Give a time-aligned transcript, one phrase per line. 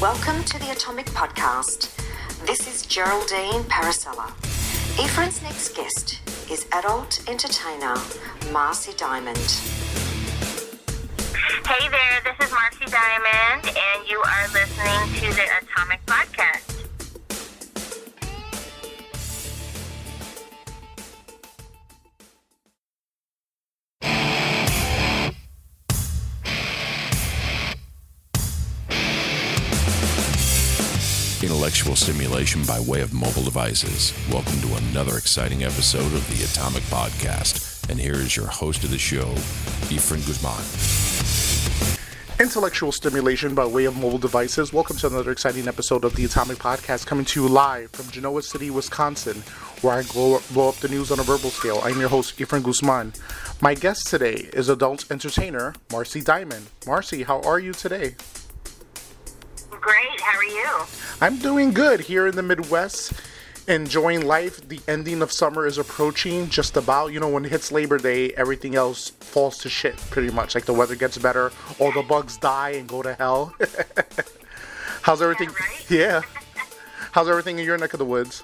[0.00, 1.88] Welcome to the Atomic Podcast.
[2.46, 4.26] This is Geraldine Paracella.
[4.98, 6.18] Efren's next guest
[6.50, 7.94] is adult entertainer
[8.52, 9.38] Marcy Diamond.
[11.64, 16.63] Hey there, this is Marcy Diamond, and you are listening to the Atomic Podcast.
[31.84, 34.14] Intellectual stimulation by way of mobile devices.
[34.32, 37.90] Welcome to another exciting episode of the Atomic Podcast.
[37.90, 39.26] And here is your host of the show,
[39.92, 40.64] Efren Guzman.
[42.40, 44.72] Intellectual stimulation by way of mobile devices.
[44.72, 48.40] Welcome to another exciting episode of the Atomic Podcast coming to you live from Genoa
[48.40, 49.42] City, Wisconsin,
[49.82, 51.82] where I blow, blow up the news on a verbal scale.
[51.84, 53.12] I'm your host, Efren Guzman.
[53.60, 56.64] My guest today is adult entertainer Marcy Diamond.
[56.86, 58.14] Marcy, how are you today?
[59.84, 60.66] Great, how are you?
[61.20, 63.12] I'm doing good here in the Midwest,
[63.68, 64.66] enjoying life.
[64.66, 67.12] The ending of summer is approaching just about.
[67.12, 70.54] You know, when it hits Labor Day, everything else falls to shit pretty much.
[70.54, 73.54] Like the weather gets better, all the bugs die and go to hell.
[75.02, 75.48] How's everything?
[75.48, 75.86] right?
[75.90, 76.22] Yeah.
[77.12, 78.42] How's everything in your neck of the woods?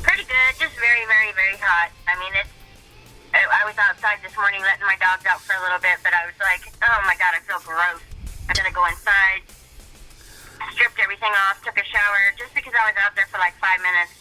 [0.00, 1.90] Pretty good, just very, very, very hot.
[2.08, 2.48] I mean, it's.
[3.34, 6.14] I I was outside this morning letting my dogs out for a little bit, but
[6.14, 8.00] I was like, oh my god, I feel gross.
[8.48, 9.42] I gotta go inside.
[10.76, 13.80] Stripped everything off, took a shower, just because I was out there for like five
[13.80, 14.12] minutes.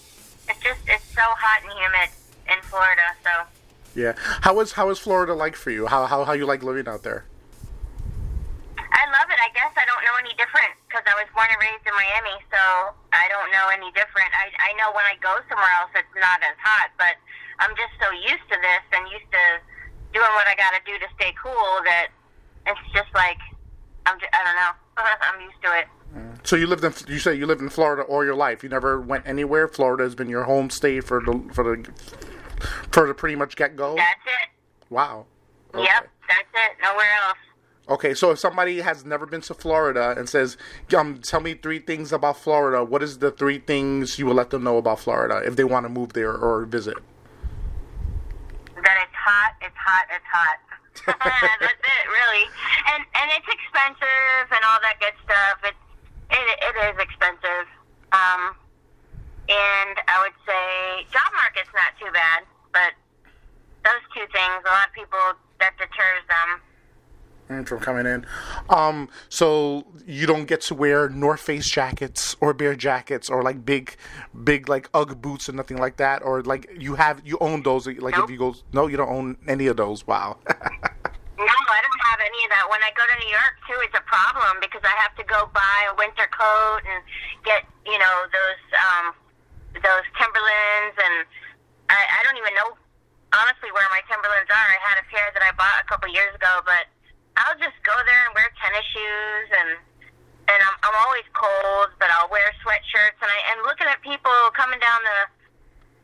[0.47, 2.09] It's just, it's so hot and humid
[2.47, 3.43] in Florida, so.
[3.95, 4.15] Yeah.
[4.43, 5.87] how was how was Florida like for you?
[5.87, 7.23] How how how you like living out there?
[8.75, 9.39] I love it.
[9.39, 12.35] I guess I don't know any different because I was born and raised in Miami,
[12.51, 14.27] so I don't know any different.
[14.35, 17.15] I I know when I go somewhere else, it's not as hot, but
[17.59, 19.45] I'm just so used to this and used to
[20.11, 22.11] doing what I got to do to stay cool that
[22.67, 23.39] it's just like
[24.07, 24.19] I'm.
[24.19, 24.73] Just, I don't know.
[25.27, 25.87] I'm used to it.
[26.43, 28.63] So you lived in you say you lived in Florida all your life.
[28.63, 29.67] You never went anywhere.
[29.67, 31.91] Florida has been your home state for the for the
[32.91, 33.95] for the pretty much get go.
[33.95, 34.49] That's it.
[34.89, 35.25] Wow.
[35.73, 35.83] Okay.
[35.83, 36.09] Yep.
[36.27, 36.77] That's it.
[36.81, 37.37] Nowhere else.
[37.87, 40.57] Okay, so if somebody has never been to Florida and says,
[40.97, 44.49] um, tell me three things about Florida, what is the three things you will let
[44.49, 46.97] them know about Florida if they want to move there or visit?
[48.85, 50.57] that it's hot, it's hot, it's hot.
[51.59, 52.45] That's it, really.
[52.93, 55.57] And and it's expensive and all that good stuff.
[55.65, 55.84] It's
[56.31, 57.67] it it is expensive.
[58.11, 58.55] Um,
[59.47, 62.43] and I would say job market's not too bad,
[62.73, 62.93] but
[63.83, 65.19] those two things, a lot of people
[65.59, 66.61] that deters them.
[67.67, 68.25] From coming in.
[68.71, 73.63] Um, so you don't get to wear North Face jackets or bear jackets or like
[73.63, 73.95] big,
[74.43, 77.85] big like UGG boots or nothing like that, or like you have you own those.
[77.85, 78.23] Like Nope.
[78.23, 80.07] if you go, no, you don't own any of those.
[80.07, 80.37] Wow.
[81.37, 82.65] No, I don't have any of that.
[82.71, 85.49] When I go to New York too, it's a problem because I have to go
[85.57, 87.01] buy a winter coat and
[87.41, 89.05] get you know those um,
[89.81, 91.25] those Timberlands, and
[91.89, 92.77] I, I don't even know
[93.33, 94.67] honestly where my Timberlands are.
[94.69, 96.85] I had a pair that I bought a couple years ago, but
[97.41, 99.69] I'll just go there and wear tennis shoes and
[100.45, 104.33] and I'm I'm always cold, but I'll wear sweatshirts and I and looking at people
[104.53, 105.19] coming down the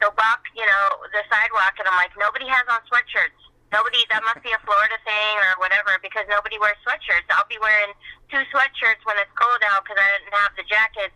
[0.02, 3.38] the walk, you know, the sidewalk, and I'm like, nobody has on sweatshirts.
[3.71, 7.27] Nobody, that must be a Florida thing or whatever, because nobody wears sweatshirts.
[7.31, 7.95] I'll be wearing
[8.27, 11.15] two sweatshirts when it's cold out because I didn't have the jackets.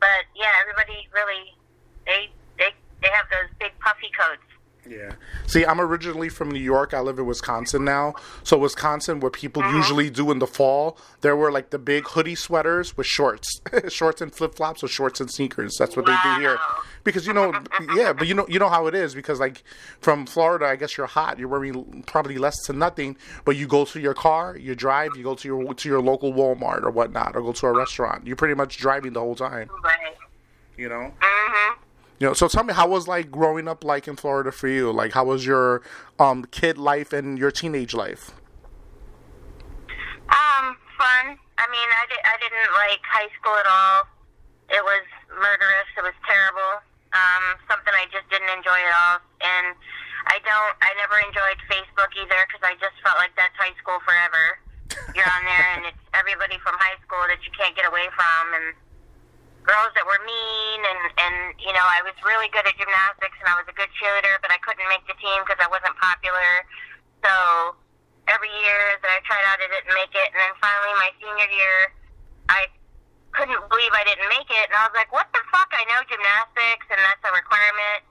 [0.00, 1.56] But yeah, everybody really,
[2.04, 4.47] they they they have those big puffy coats.
[4.88, 5.12] Yeah.
[5.46, 6.94] See, I'm originally from New York.
[6.94, 8.14] I live in Wisconsin now.
[8.42, 12.34] So Wisconsin, what people usually do in the fall, there were like the big hoodie
[12.34, 15.76] sweaters with shorts, shorts and flip flops, or shorts and sneakers.
[15.78, 16.58] That's what they do here.
[17.04, 17.52] Because you know,
[17.94, 19.14] yeah, but you know, you know how it is.
[19.14, 19.62] Because like
[20.00, 21.38] from Florida, I guess you're hot.
[21.38, 25.22] You're wearing probably less to nothing, but you go to your car, you drive, you
[25.22, 28.26] go to your to your local Walmart or whatnot, or go to a restaurant.
[28.26, 29.70] You're pretty much driving the whole time.
[29.82, 30.14] Right.
[30.76, 31.12] You know.
[31.20, 31.74] Mhm.
[32.18, 34.90] You know, so tell me, how was like growing up like in Florida for you?
[34.90, 35.82] Like, how was your
[36.18, 38.32] um kid life and your teenage life?
[40.28, 41.38] Um, fun.
[41.58, 44.10] I mean, I, di- I didn't like high school at all.
[44.68, 45.88] It was murderous.
[45.96, 46.82] It was terrible.
[47.14, 49.16] Um, something I just didn't enjoy at all.
[49.40, 49.72] And
[50.26, 50.74] I don't.
[50.82, 54.58] I never enjoyed Facebook either because I just felt like that's high school forever.
[55.14, 58.42] You're on there, and it's everybody from high school that you can't get away from,
[58.60, 58.66] and
[59.68, 63.52] girls that were mean, and and you know, I was really good at gymnastics, and
[63.52, 66.64] I was a good cheerleader, but I couldn't make the team because I wasn't popular.
[67.20, 67.76] So
[68.32, 71.48] every year that I tried out, I didn't make it, and then finally my senior
[71.52, 71.78] year,
[72.48, 72.72] I
[73.36, 75.68] couldn't believe I didn't make it, and I was like, what the fuck?
[75.76, 78.08] I know gymnastics, and that's a requirement,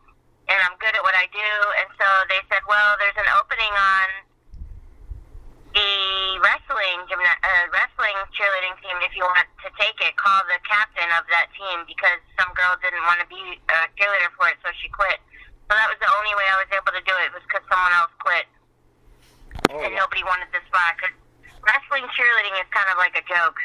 [0.53, 1.51] and I'm good at what I do,
[1.81, 4.26] and so they said, well, there's an opening on
[5.73, 5.91] the
[6.43, 11.07] wrestling gymna- uh, wrestling cheerleading team if you want to take it, call the captain
[11.17, 14.71] of that team because some girl didn't want to be a cheerleader for it, so
[14.79, 15.19] she quit.
[15.69, 17.91] So that was the only way I was able to do it was because someone
[17.91, 18.47] else quit,
[19.69, 20.95] Oh, and nobody wanted the spot.
[20.95, 21.11] Cause
[21.65, 23.59] wrestling cheerleading is kind of like a joke.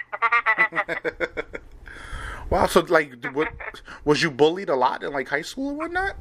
[2.50, 2.66] wow.
[2.66, 3.48] So like, what,
[4.04, 6.16] was you bullied a lot in like high school and whatnot?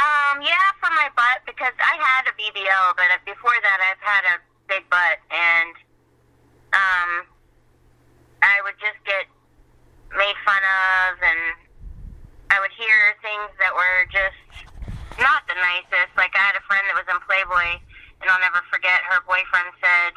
[0.00, 4.24] Um, yeah, for my butt because I had a BBL, but before that I've had
[4.32, 5.74] a big butt, and
[6.72, 7.10] um,
[8.40, 9.28] I would just get
[10.16, 11.42] made fun of, and
[12.50, 14.40] I would hear things that were just
[15.22, 16.10] not the nicest.
[16.16, 17.78] Like I had a friend that was in Playboy,
[18.22, 19.04] and I'll never forget.
[19.06, 20.12] Her boyfriend said,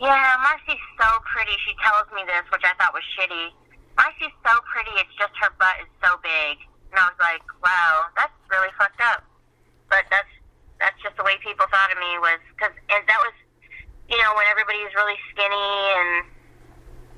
[0.00, 1.52] "Yeah, Marcy's so pretty.
[1.68, 3.52] She tells me this, which I thought was shitty.
[3.98, 4.94] Marcy's so pretty.
[4.96, 9.02] It's just her butt is so big." And I was like, "Wow, that's really fucked
[9.04, 9.24] up."
[9.92, 10.32] But that's
[10.80, 13.36] that's just the way people thought of me was because and that was,
[14.08, 15.70] you know, when everybody was really skinny
[16.00, 16.24] and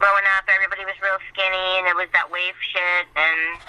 [0.03, 3.63] growing up, everybody was real skinny, and it was that wave shit, and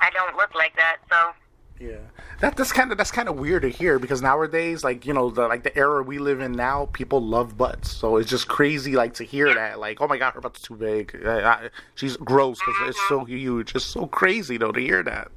[0.00, 1.32] I don't look like that, so.
[1.80, 2.02] Yeah,
[2.40, 5.30] that that's kind of that's kind of weird to hear because nowadays, like you know,
[5.30, 7.90] the like the era we live in now, people love butts.
[7.90, 10.76] So it's just crazy, like to hear that, like, oh my god, her butt's too
[10.76, 11.20] big.
[11.26, 13.74] I, I, she's gross because it's so huge.
[13.74, 15.28] It's so crazy though to hear that.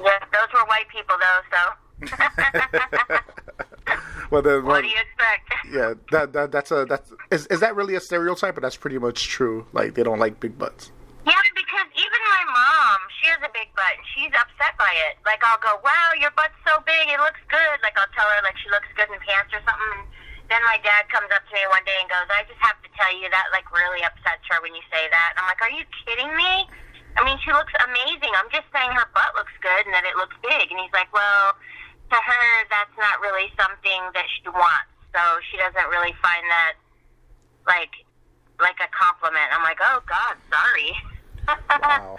[0.00, 3.18] Yeah, those were white people though, so.
[4.30, 5.52] Well, then, what do you expect?
[5.72, 8.54] yeah, that that that's a that's is is that really a stereotype?
[8.54, 9.66] But that's pretty much true.
[9.72, 10.92] Like they don't like big butts.
[11.26, 14.32] Yeah, because even my mom, she has a big butt, and she's
[14.64, 15.20] upset by it.
[15.28, 17.76] Like, I'll go, wow, your butt's so big, it looks good.
[17.84, 19.92] Like, I'll tell her, like, she looks good in pants or something.
[19.92, 20.08] And
[20.48, 22.88] then my dad comes up to me one day and goes, I just have to
[22.96, 25.36] tell you that, like, really upsets her when you say that.
[25.36, 26.64] And I'm like, are you kidding me?
[27.14, 28.32] I mean, she looks amazing.
[28.34, 30.72] I'm just saying her butt looks good and that it looks big.
[30.72, 31.54] And he's like, well,
[32.10, 34.90] to her, that's not really something that she wants.
[35.14, 35.20] So
[35.52, 36.74] she doesn't really find that,
[37.68, 37.92] like,
[38.58, 39.46] like a compliment.
[39.52, 40.90] I'm like, oh, God, sorry.
[41.44, 42.16] Wow.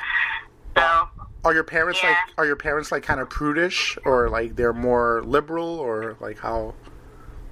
[0.77, 1.09] so,
[1.45, 2.09] Are your parents Yeah.
[2.09, 6.39] like are your parents like kind of prudish or like they're more liberal or like
[6.39, 6.73] how?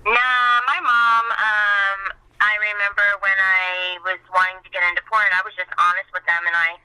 [0.03, 1.99] nah, my mom, um,
[2.41, 6.25] I remember when I was wanting to get into porn, I was just honest with
[6.27, 6.75] them, and I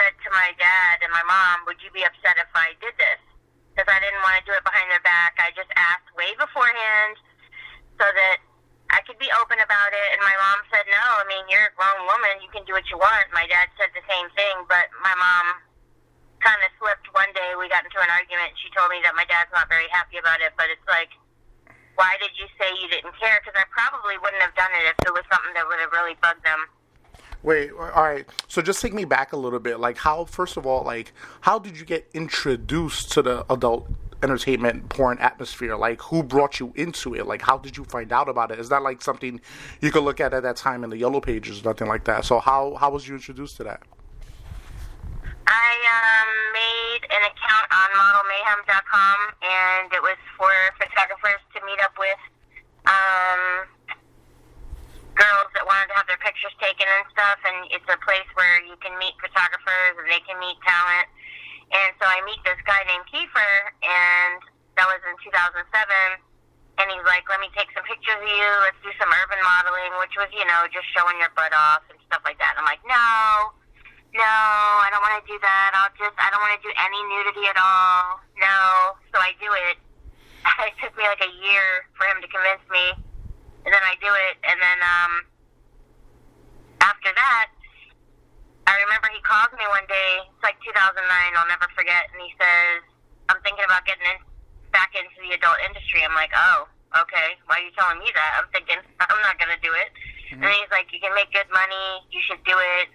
[0.00, 3.20] said to my dad and my mom, would you be upset if I did this?
[3.74, 5.36] Because I didn't want to do it behind their back.
[5.42, 7.20] I just asked way beforehand
[8.00, 8.38] so that
[8.94, 10.08] I could be open about it.
[10.16, 12.40] And my mom said, no, I mean, you're a grown woman.
[12.40, 13.28] You can do what you want.
[13.34, 15.58] My dad said the same thing, but my mom
[16.44, 17.56] kind of slipped one day.
[17.56, 18.52] We got into an argument.
[18.52, 21.08] and She told me that my dad's not very happy about it, but it's like,
[21.96, 23.40] why did you say you didn't care?
[23.40, 26.14] Because I probably wouldn't have done it if it was something that would have really
[26.20, 26.68] bugged them.
[27.42, 28.26] Wait, all right.
[28.48, 29.78] So just take me back a little bit.
[29.78, 31.12] Like how first of all, like
[31.42, 33.86] how did you get introduced to the adult
[34.22, 35.76] entertainment porn atmosphere?
[35.76, 37.26] Like who brought you into it?
[37.26, 38.58] Like how did you find out about it?
[38.58, 39.40] Is that like something
[39.82, 42.24] you could look at at that time in the yellow pages, nothing like that.
[42.24, 43.82] So how how was you introduced to that?
[45.44, 51.92] I um, made an account on modelmayhem.com, and it was for photographers to meet up
[52.00, 52.20] with
[52.88, 53.68] um,
[55.12, 57.36] girls that wanted to have their pictures taken and stuff.
[57.44, 61.08] And it's a place where you can meet photographers and they can meet talent.
[61.76, 63.54] And so I meet this guy named Kiefer,
[63.84, 64.40] and
[64.80, 65.60] that was in 2007.
[66.74, 68.48] And he's like, "Let me take some pictures of you.
[68.64, 72.00] Let's do some urban modeling," which was, you know, just showing your butt off and
[72.08, 72.56] stuff like that.
[72.56, 73.54] And I'm like, "No."
[74.14, 75.74] No, I don't want to do that.
[75.74, 78.22] I'll just, I don't want to do any nudity at all.
[78.38, 78.94] No.
[79.10, 79.76] So I do it.
[80.70, 82.94] It took me like a year for him to convince me.
[83.66, 84.36] And then I do it.
[84.44, 85.12] And then, um,
[86.84, 87.48] after that,
[88.68, 90.22] I remember he calls me one day.
[90.30, 91.00] It's like 2009.
[91.00, 92.06] I'll never forget.
[92.12, 92.86] And he says,
[93.32, 94.20] I'm thinking about getting in,
[94.70, 96.04] back into the adult industry.
[96.04, 96.68] I'm like, oh,
[97.02, 97.34] okay.
[97.50, 98.30] Why are you telling me that?
[98.38, 99.90] I'm thinking, I'm not going to do it.
[100.38, 102.04] And he's like, you can make good money.
[102.14, 102.94] You should do it.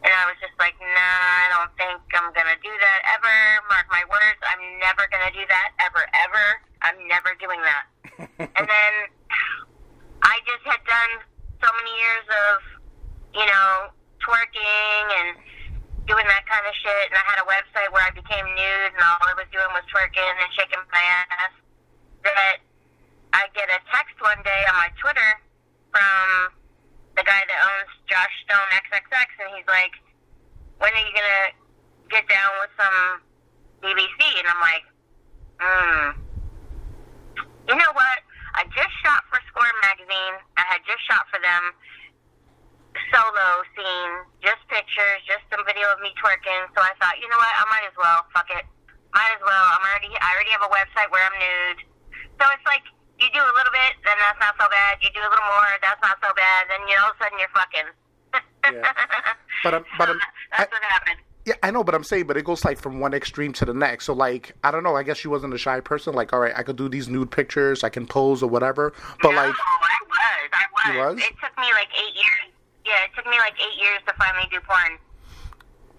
[0.00, 3.36] And I was just like, nah, I don't think I'm going to do that ever.
[3.68, 6.46] Mark my words, I'm never going to do that ever, ever.
[6.80, 7.84] I'm never doing that.
[8.56, 8.92] and then
[10.24, 11.12] I just had done
[11.60, 12.54] so many years of,
[13.36, 13.92] you know,
[14.24, 15.28] twerking and
[16.08, 17.12] doing that kind of shit.
[17.12, 19.84] And I had a website where I became nude and all I was doing was
[19.92, 21.52] twerking and shaking my ass.
[22.24, 22.56] That
[23.32, 25.30] I get a text one day on my Twitter
[25.92, 26.59] from
[27.20, 29.92] the guy that owns Josh Stone XXX, and he's like,
[30.80, 31.52] "When are you gonna
[32.08, 33.20] get down with some
[33.84, 34.84] BBC?" And I'm like,
[35.60, 36.04] "Hmm,
[37.68, 38.18] you know what?
[38.56, 40.40] I just shot for Score magazine.
[40.56, 41.76] I had just shot for them
[43.12, 46.66] solo scene, just pictures, just some video of me twerking.
[46.74, 47.52] So I thought, you know what?
[47.54, 48.26] I might as well.
[48.32, 48.64] Fuck it.
[49.12, 49.64] Might as well.
[49.76, 50.08] I'm already.
[50.16, 51.84] I already have a website where I'm nude.
[52.40, 52.64] So it's
[53.20, 54.98] you do a little bit, then that's not so bad.
[55.04, 56.66] You do a little more, that's not so bad.
[56.68, 57.88] Then you all of a sudden you're fucking.
[58.72, 58.92] yeah.
[59.62, 60.18] But I'm, but I'm,
[60.56, 61.18] that's I, what happened.
[61.44, 63.74] Yeah, I know, but I'm saying, but it goes like from one extreme to the
[63.74, 64.06] next.
[64.06, 64.96] So like, I don't know.
[64.96, 66.14] I guess she wasn't a shy person.
[66.14, 68.94] Like, all right, I could do these nude pictures, I can pose or whatever.
[69.20, 70.48] But no, like, I was,
[70.84, 71.14] I was.
[71.16, 71.24] was.
[71.24, 72.52] It took me like eight years.
[72.86, 74.96] Yeah, it took me like eight years to finally do porn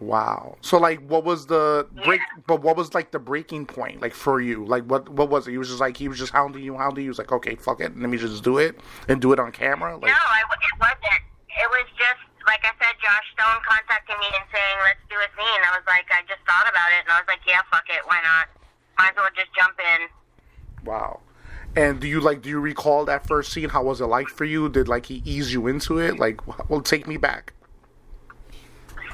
[0.02, 0.58] wow.
[0.62, 2.20] So like, what was the break?
[2.20, 2.42] Yeah.
[2.48, 4.66] But what was like the breaking point, like for you?
[4.66, 5.52] Like, what what was it?
[5.52, 7.08] He was just like he was just hounding you, hounding you.
[7.08, 9.52] He was like, okay, fuck it, let me just do it and do it on
[9.52, 9.94] camera.
[9.94, 11.22] Like, no, I, it wasn't.
[11.48, 12.98] It was just like I said.
[13.02, 16.42] Josh Stone contacted me and saying, "Let's do a scene." I was like, I just
[16.46, 18.50] thought about it, and I was like, "Yeah, fuck it, why not?
[18.98, 20.10] Might as well just jump in."
[20.86, 21.20] wow.
[21.76, 22.42] And do you like?
[22.42, 23.70] Do you recall that first scene?
[23.70, 24.68] How was it like for you?
[24.68, 26.20] Did like he ease you into it?
[26.20, 27.54] Like, well, take me back.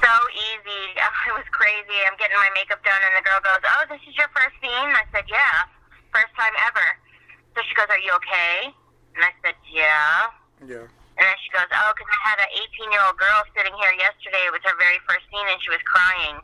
[0.08, 0.84] So easy.
[1.28, 2.00] It was crazy.
[2.08, 4.88] I'm getting my makeup done, and the girl goes, "Oh, this is your first scene?"
[4.96, 5.68] I said, "Yeah,
[6.08, 6.96] first time ever."
[7.52, 8.72] So she goes, "Are you okay?"
[9.12, 10.32] And I said, "Yeah."
[10.64, 10.88] Yeah.
[10.88, 13.92] And then she goes, "Oh, because I had an 18 year old girl sitting here
[14.00, 14.40] yesterday.
[14.48, 16.40] It was her very first scene, and she was crying."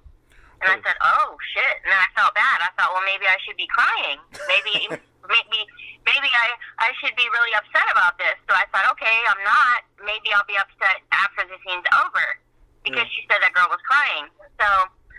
[0.61, 0.85] And I Oh.
[0.85, 2.61] said, "Oh shit!" And then I felt bad.
[2.61, 4.21] I thought, well, maybe I should be crying.
[4.45, 4.85] Maybe,
[5.33, 5.59] maybe,
[6.05, 6.53] maybe I
[6.85, 8.37] I should be really upset about this.
[8.45, 9.81] So I thought, okay, I'm not.
[10.05, 12.37] Maybe I'll be upset after the scene's over
[12.85, 14.29] because she said that girl was crying.
[14.61, 14.69] So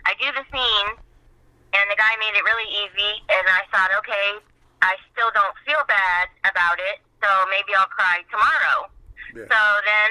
[0.06, 0.88] I do the scene,
[1.74, 3.12] and the guy made it really easy.
[3.28, 4.40] And I thought, okay,
[4.80, 8.86] I still don't feel bad about it, so maybe I'll cry tomorrow.
[9.34, 9.50] Yeah.
[9.50, 10.10] So then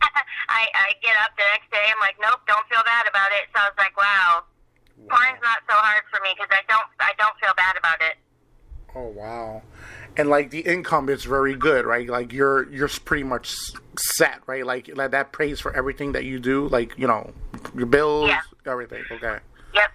[0.48, 1.84] I, I get up the next day.
[1.92, 3.46] I'm like, nope, don't feel bad about it.
[3.52, 4.48] So I was like, wow,
[5.06, 8.16] porn's not so hard for me because I don't I don't feel bad about it.
[8.96, 9.60] Oh wow.
[10.16, 12.08] And like the income is very good, right?
[12.08, 13.52] Like you're you're pretty much
[14.16, 14.64] set, right?
[14.64, 17.28] Like like that pays for everything that you do, like you know,
[17.76, 18.40] your bills, Yeah.
[18.64, 19.04] everything.
[19.12, 19.36] Okay.
[19.76, 19.90] Yep,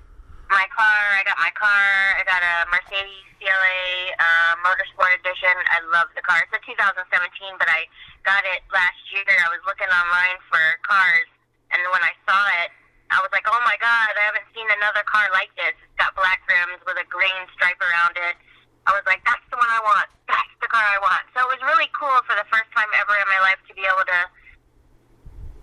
[0.54, 1.02] my car.
[1.18, 1.90] I got my car.
[2.14, 5.50] I got a Mercedes CLA uh, Motorsport Edition.
[5.74, 6.38] I love the car.
[6.46, 7.90] It's a 2017, but I
[8.22, 9.26] got it last year.
[9.26, 11.26] I was looking online for cars,
[11.74, 12.70] and when I saw it,
[13.10, 15.74] I was like, oh my god, I haven't seen another car like this.
[15.74, 18.38] It's got black rims with a green stripe around it.
[18.90, 20.10] I was like, that's the one I want.
[20.26, 21.24] That's the car I want.
[21.38, 23.86] So it was really cool for the first time ever in my life to be
[23.86, 24.20] able to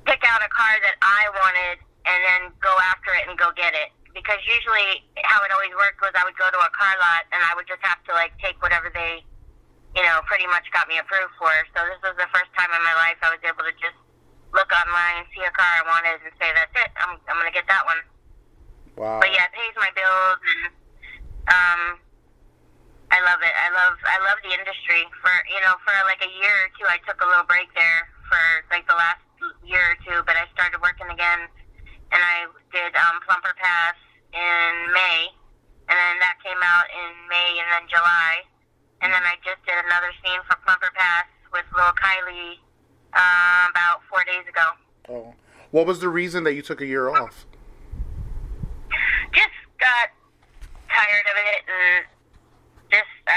[0.06, 3.74] pick out a car that I wanted and then go after it and go get
[3.74, 3.90] it.
[4.14, 7.42] Because usually how it always worked was I would go to a car lot and
[7.42, 9.22] I would just have to like take whatever they,
[9.94, 11.50] you know, pretty much got me approved for.
[11.74, 13.98] So this was the first time in my life I was able to just
[14.54, 16.90] look online, see a car I wanted, and say that's it.
[16.98, 18.00] I'm I'm gonna get that one.
[18.96, 19.20] Wow.
[19.22, 20.62] But yeah, it pays my bills and
[21.46, 21.82] um
[23.10, 23.54] I love it.
[23.54, 25.04] I love I love the industry.
[25.20, 28.08] For you know, for like a year or two I took a little break there
[28.28, 29.24] for like the last
[29.64, 31.48] year or two, but I started working again
[32.12, 33.96] and I did um Plumper Pass
[34.32, 35.32] in May
[35.88, 38.44] and then that came out in May and then July.
[39.00, 42.60] And then I just did another scene for Plumper Pass with Lil Kylie
[43.14, 44.66] uh, about four days ago.
[45.08, 45.34] Oh.
[45.70, 47.46] What was the reason that you took a year off?
[49.32, 50.08] just got
[50.88, 52.04] tired of it and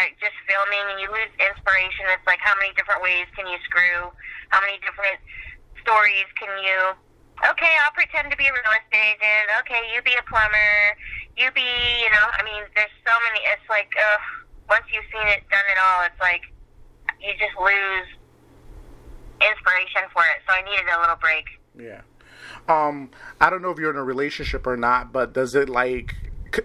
[0.09, 2.09] just just filming and you lose inspiration.
[2.09, 4.09] It's like how many different ways can you screw?
[4.49, 5.21] How many different
[5.81, 6.97] stories can you
[7.41, 9.49] Okay, I'll pretend to be a real estate agent.
[9.65, 10.93] Okay, you be a plumber.
[11.33, 13.41] You be, you know, I mean, there's so many.
[13.49, 14.17] It's like, uh,
[14.69, 16.45] once you've seen it, done it all, it's like
[17.17, 18.07] you just lose
[19.41, 20.45] inspiration for it.
[20.45, 21.45] So I needed a little break.
[21.73, 22.05] Yeah.
[22.69, 26.13] Um, I don't know if you're in a relationship or not, but does it like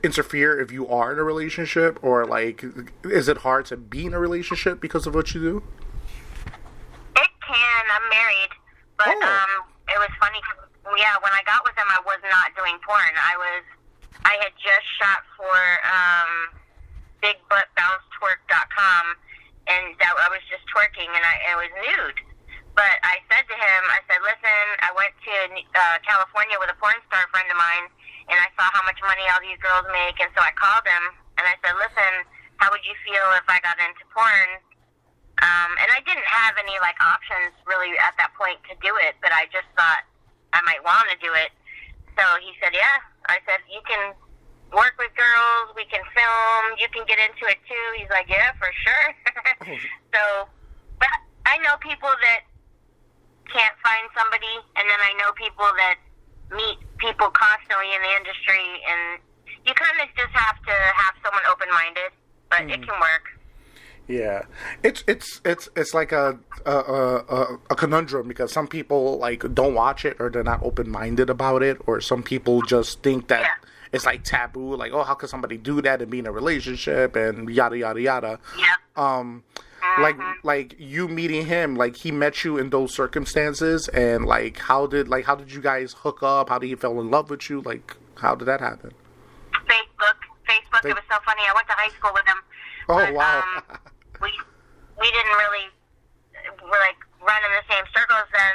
[0.02, 2.64] interfere if you are in a relationship, or like
[3.04, 5.62] is it hard to be in a relationship because of what you do?
[7.16, 7.82] It can.
[7.92, 8.50] I'm married,
[8.98, 9.22] but Oh.
[9.22, 10.40] um, it was funny.
[10.42, 10.62] 'cause,
[10.96, 13.12] Yeah, when I got with him, I was not doing porn.
[13.18, 13.64] I was.
[14.24, 15.54] I had just shot for
[15.86, 16.50] um,
[17.22, 19.04] BigButtBounceTwerk.com,
[19.68, 22.20] and that I was just twerking, and I it was nude.
[22.76, 25.34] But I said to him, I said, listen, I went to
[25.80, 27.88] uh, California with a porn star friend of mine,
[28.28, 31.04] and I saw how much money all these girls make, and so I called him,
[31.40, 32.12] and I said, listen,
[32.60, 34.60] how would you feel if I got into porn?
[35.40, 39.16] Um, and I didn't have any like options really at that point to do it,
[39.24, 40.04] but I just thought
[40.56, 41.52] I might want to do it.
[42.16, 44.16] So he said, "Yeah." I said, "You can
[44.72, 45.76] work with girls.
[45.76, 46.80] We can film.
[46.80, 49.06] You can get into it too." He's like, "Yeah, for sure."
[50.16, 50.48] so,
[50.96, 51.12] but
[51.44, 52.48] I know people that
[53.52, 55.96] can't find somebody, and then I know people that
[56.54, 59.20] meet people constantly in the industry, and
[59.66, 62.10] you kind of just have to have someone open-minded,
[62.50, 63.24] but it can work.
[64.08, 64.42] Yeah,
[64.84, 69.74] it's it's it's it's like a a, a a conundrum because some people like don't
[69.74, 73.40] watch it or they're not open minded about it, or some people just think that
[73.40, 73.48] Yeah.
[73.92, 77.16] it's like taboo, like oh how could somebody do that and be in a relationship
[77.16, 78.38] and yada yada yada.
[78.56, 78.74] Yeah.
[78.94, 79.42] Um,
[80.00, 84.86] like like you meeting him like he met you in those circumstances and like how
[84.86, 87.48] did like how did you guys hook up how did he fall in love with
[87.50, 88.92] you like how did that happen
[89.66, 90.18] Facebook.
[90.46, 90.82] Facebook.
[90.82, 91.42] Fa- It was so funny.
[91.48, 92.38] I went to high school with him.
[92.88, 93.42] Oh, but, wow.
[93.56, 93.78] Um,
[94.22, 94.30] we
[95.00, 95.66] we didn't really
[96.62, 98.54] we're like run in the same circles then.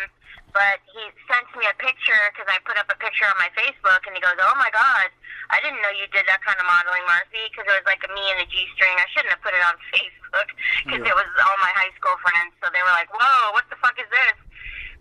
[0.52, 1.00] But he
[1.32, 4.20] sent me a picture because I put up a picture on my Facebook, and he
[4.20, 5.08] goes, "Oh my God,
[5.48, 8.12] I didn't know you did that kind of modeling, Marcy." Because it was like a
[8.12, 8.92] me and a G string.
[9.00, 10.50] I shouldn't have put it on Facebook
[10.84, 11.12] because Yeah.
[11.12, 12.52] it was all my high school friends.
[12.60, 14.38] So they were like, "Whoa, what the fuck is this?"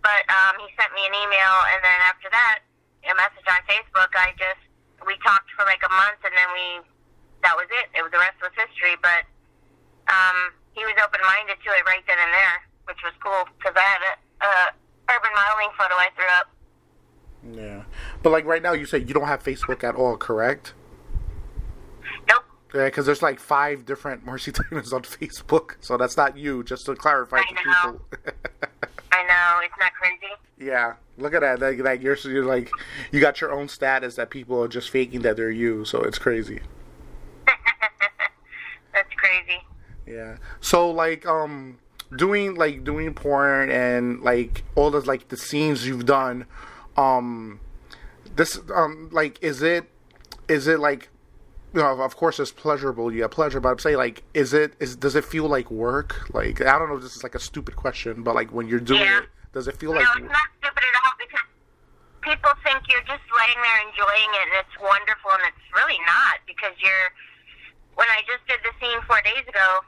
[0.06, 2.62] But um, he sent me an email, and then after that,
[3.10, 4.14] a message on Facebook.
[4.14, 4.62] I just
[5.02, 6.66] we talked for like a month, and then we
[7.42, 7.90] that was it.
[7.98, 8.94] It was the rest was history.
[9.02, 9.26] But
[10.06, 13.74] um, he was open minded to it right then and there, which was cool because
[13.74, 14.14] I had a,
[14.46, 14.52] a
[15.16, 17.56] urban modeling photo I threw up.
[17.56, 17.82] yeah
[18.22, 20.74] but like right now you said you don't have facebook at all correct
[22.28, 22.44] Nope.
[22.74, 26.86] yeah because there's like five different marcy Taylors on facebook so that's not you just
[26.86, 27.92] to clarify I to know.
[27.92, 28.32] people
[29.12, 30.32] I know it's not crazy.
[30.58, 32.70] yeah look at that like, like you're, you're like
[33.12, 36.18] you got your own status that people are just faking that they're you so it's
[36.18, 36.60] crazy
[38.92, 39.60] That's crazy.
[40.06, 40.36] Yeah.
[40.60, 41.78] So like um
[42.16, 46.44] doing like doing porn and like all the like the scenes you've done
[46.96, 47.60] um
[48.36, 49.84] this um like is it
[50.48, 51.08] is it like
[51.72, 54.74] you know of course it's pleasurable you yeah pleasure but I'm saying like is it
[54.80, 57.40] is does it feel like work like I don't know if this is like a
[57.40, 59.20] stupid question but like when you're doing Yeah.
[59.20, 61.46] it does it feel like No, like it's not stupid at all because
[62.22, 66.42] people think you're just laying there enjoying it and it's wonderful and it's really not
[66.46, 67.08] because you're
[67.94, 69.80] when I just did the scene four days ago,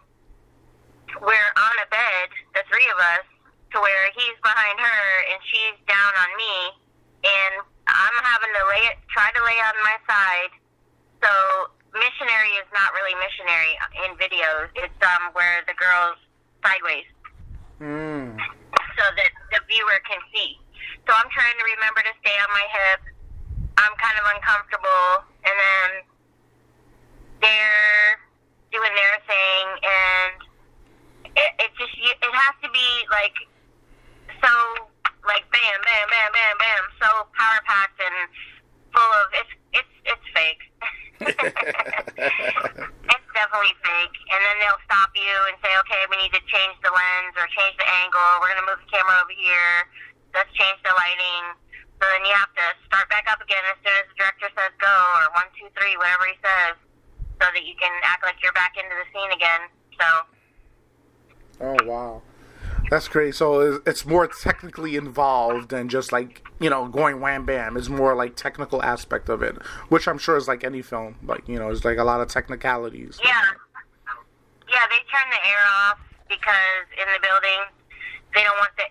[1.20, 3.26] we're on a bed, the three of us,
[3.72, 6.56] to where he's behind her and she's down on me
[7.24, 7.54] and
[7.88, 10.52] I'm having to lay it try to lay on my side.
[11.22, 11.30] So
[11.94, 13.72] missionary is not really missionary
[14.06, 14.68] in videos.
[14.76, 16.20] It's um where the girl's
[16.62, 17.08] sideways
[17.80, 18.30] mm,
[18.98, 20.58] so that the viewer can see.
[21.06, 23.00] So I'm trying to remember to stay on my hip.
[23.80, 25.88] I'm kind of uncomfortable, and then
[27.42, 28.20] they're
[28.70, 30.36] doing their thing, and
[31.36, 33.34] it, it just it has to be like
[34.42, 34.50] so
[35.26, 37.06] like bam, bam, bam, bam, bam, so
[37.38, 38.28] power packed and
[38.90, 40.62] full of it's it's it's fake.
[41.22, 41.38] it's
[43.30, 44.16] definitely fake.
[44.34, 47.46] And then they'll stop you and say, okay, we need to change the lens or
[47.54, 48.42] change the angle.
[48.42, 49.86] We're going to move the camera over here.
[50.34, 51.54] Let's change the lighting.
[52.02, 54.74] So then you have to start back up again as soon as the director says
[54.82, 56.74] go or one, two, three, whatever he says,
[57.38, 59.70] so that you can act like you're back into the scene again.
[59.94, 60.26] So,
[61.62, 62.22] oh wow.
[62.90, 67.76] That's great so it's- more technically involved than just like you know going wham bam.
[67.76, 69.56] It's more like technical aspect of it
[69.88, 71.16] which i'm sure is like any film.
[71.24, 73.18] Like you know it's like a lot of technicalities.
[73.24, 73.42] Yeah.
[74.68, 76.00] Yeah, they turn the air off
[76.32, 77.60] because in the building,
[78.32, 78.88] they don't want the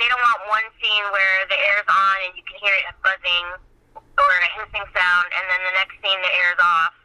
[0.00, 3.46] they don't want one scene where the air's on and you can hear it buzzing
[3.92, 6.96] or a hissing sound, and then the next scene the air's off.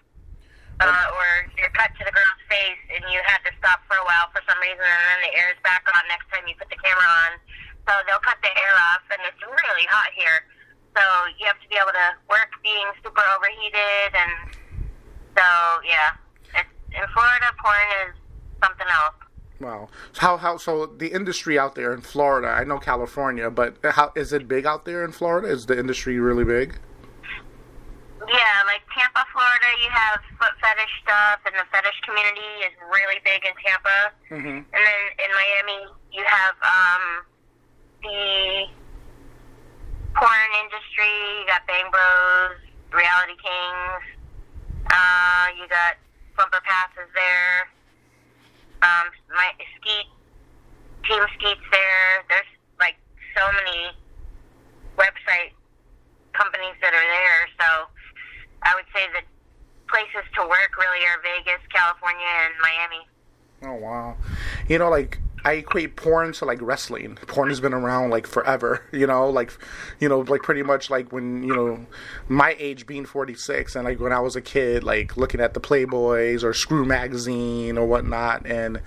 [0.81, 4.05] Uh, or you're cut to the girl's face and you had to stop for a
[4.09, 6.79] while for some reason, and then the air's back on next time you put the
[6.81, 7.31] camera on.
[7.87, 10.43] So they'll cut the air off, and it's really hot here.
[10.97, 11.03] So
[11.39, 14.33] you have to be able to work being super overheated, and
[15.37, 15.45] so
[15.85, 16.17] yeah,
[16.57, 18.13] it's, in Florida, porn is
[18.63, 19.15] something else.
[19.59, 19.89] Wow.
[20.13, 22.49] So how how so the industry out there in Florida?
[22.49, 25.47] I know California, but how is it big out there in Florida?
[25.47, 26.79] Is the industry really big?
[28.27, 33.19] Yeah, like Tampa, Florida, you have foot fetish stuff, and the fetish community is really
[33.25, 33.99] big in Tampa.
[34.31, 34.59] Mm-hmm.
[34.63, 35.81] And then in Miami,
[36.11, 37.03] you have um,
[38.01, 38.67] the
[40.15, 41.15] porn industry.
[41.41, 42.59] You got Bang Bros,
[42.93, 44.03] Reality Kings.
[44.87, 45.99] Uh, you got
[46.35, 47.67] Plumper Passes there.
[48.83, 50.07] Um, my Skeet,
[51.07, 52.23] Team Skeet's there.
[52.29, 52.95] There's like
[53.35, 53.91] so many
[54.97, 55.55] website
[56.33, 57.41] companies that are there.
[57.59, 57.67] So
[58.63, 59.23] I would say that
[59.87, 63.03] places to work really are Vegas, California, and Miami.
[63.63, 64.17] Oh wow.
[64.67, 67.17] You know, like I equate porn to like wrestling.
[67.27, 69.51] Porn has been around like forever, you know, like
[69.99, 71.85] you know, like pretty much like when, you know,
[72.29, 75.59] my age being 46 and like when I was a kid, like looking at the
[75.59, 78.81] Playboys or Screw magazine or whatnot and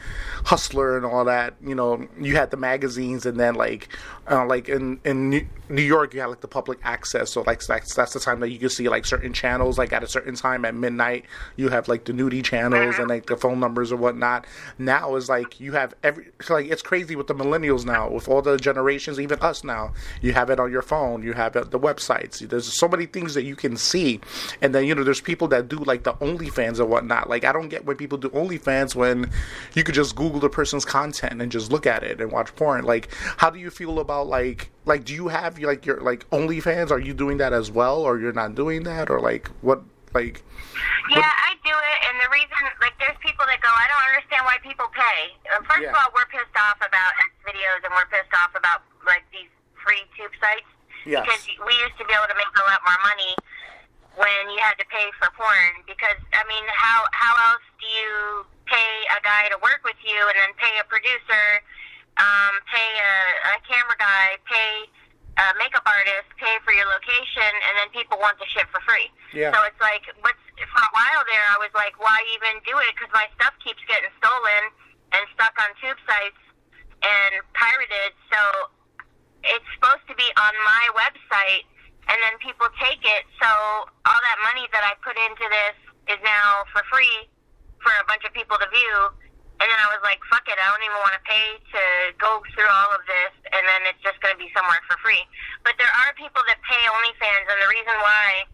[0.44, 3.88] Hustler and all that, you know, you had the magazines and then like
[4.30, 7.94] uh, like in in New York you had like the public access, so like that's
[7.94, 10.64] that's the time that you can see like certain channels like at a certain time
[10.64, 11.24] at midnight
[11.56, 14.46] you have like the nudie channels and like the phone numbers or whatnot.
[14.78, 18.42] Now is like you have every like it's crazy with the millennials now, with all
[18.42, 19.92] the generations, even us now.
[20.20, 22.46] You have it on your phone, you have it the websites.
[22.48, 24.20] There's so many things that you can see,
[24.62, 27.28] and then you know there's people that do like the OnlyFans and whatnot.
[27.28, 29.30] Like I don't get when people do OnlyFans when
[29.74, 32.84] you could just Google the person's content and just look at it and watch porn.
[32.84, 36.90] Like how do you feel about like like do you have like your like OnlyFans?
[36.90, 39.82] Are you doing that as well, or you're not doing that, or like what
[40.14, 40.42] like?
[41.10, 44.42] Yeah, I do it, and the reason, like, there's people that go, I don't understand
[44.42, 45.34] why people pay.
[45.70, 45.94] First Yeah.
[45.94, 49.50] of all, we're pissed off about X videos, and we're pissed off about like these
[49.78, 50.66] free tube sites
[51.06, 51.22] Yes.
[51.26, 53.32] because we used to be able to make a lot more money
[54.18, 55.82] when you had to pay for porn.
[55.86, 58.12] Because I mean, how how else do you
[58.66, 61.62] pay a guy to work with you, and then pay a producer,
[62.16, 63.14] um, pay a,
[63.52, 64.88] a camera guy, pay
[65.36, 69.12] a makeup artist, pay for your location, and then people want the shit for free.
[69.36, 69.52] Yeah.
[69.52, 72.96] So it's like, what's for a while there, I was like, why even do it?
[72.96, 74.72] Because my stuff keeps getting stolen
[75.12, 76.40] and stuck on tube sites
[77.04, 78.16] and pirated.
[78.32, 78.40] So
[79.44, 81.68] it's supposed to be on my website,
[82.08, 83.28] and then people take it.
[83.36, 83.48] So
[84.08, 87.28] all that money that I put into this is now for free
[87.84, 88.96] for a bunch of people to view.
[89.56, 91.82] And then I was like, fuck it, I don't even want to pay to
[92.20, 95.24] go through all of this, and then it's just going to be somewhere for free.
[95.64, 98.44] But there are people that pay OnlyFans, and the reason why